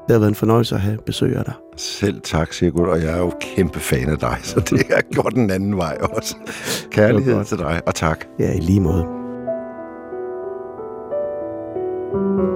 Det 0.07 0.14
har 0.14 0.19
været 0.19 0.29
en 0.29 0.35
fornøjelse 0.35 0.75
at 0.75 0.81
have 0.81 0.99
besøg 1.07 1.37
af 1.37 1.45
dig. 1.45 1.55
Selv 1.77 2.21
tak, 2.21 2.53
Sigurd, 2.53 2.88
og 2.88 3.03
jeg 3.03 3.12
er 3.14 3.19
jo 3.19 3.33
kæmpe 3.40 3.81
fan 3.81 4.09
af 4.09 4.19
dig, 4.19 4.38
så 4.51 4.61
det 4.61 4.83
har 4.95 5.03
gjort 5.12 5.33
den 5.35 5.51
anden 5.51 5.77
vej 5.77 5.99
også. 6.01 6.37
Kærlighed 6.90 7.45
til 7.45 7.59
dig, 7.59 7.83
og 7.87 7.95
tak. 7.95 8.25
Ja, 8.38 8.53
i 8.53 8.61
lige 8.61 8.81
måde. 8.81 9.05
Gå 12.12 12.56